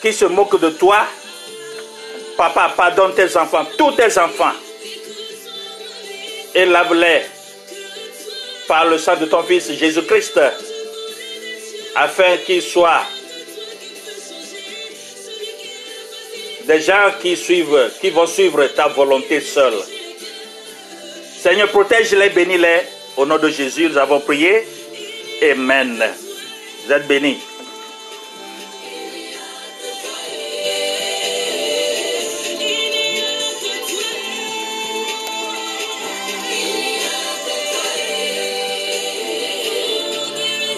qui 0.00 0.12
se 0.12 0.24
moquent 0.24 0.60
de 0.60 0.70
toi. 0.70 1.06
Papa, 2.36 2.72
pardonne 2.76 3.14
tes 3.14 3.36
enfants, 3.36 3.66
tous 3.76 3.92
tes 3.92 4.18
enfants, 4.18 4.54
et 6.54 6.64
lave-les 6.64 7.22
par 8.66 8.86
le 8.86 8.98
sang 8.98 9.16
de 9.16 9.26
ton 9.26 9.42
Fils 9.42 9.70
Jésus-Christ, 9.72 10.40
afin 11.94 12.38
qu'ils 12.46 12.62
soient 12.62 13.02
des 16.64 16.80
gens 16.80 17.12
qui 17.20 17.36
suivent, 17.36 17.90
qui 18.00 18.10
vont 18.10 18.26
suivre 18.26 18.66
ta 18.68 18.88
volonté 18.88 19.40
seule. 19.40 19.74
Seigneur, 21.38 21.68
protège-les, 21.68 22.30
bénis-les. 22.30 22.80
Au 23.16 23.26
nom 23.26 23.36
de 23.36 23.50
Jésus, 23.50 23.90
nous 23.90 23.98
avons 23.98 24.20
prié. 24.20 24.64
Amen. 25.42 26.00
Vous 26.86 26.92
êtes 26.92 27.08
bénis. 27.08 27.38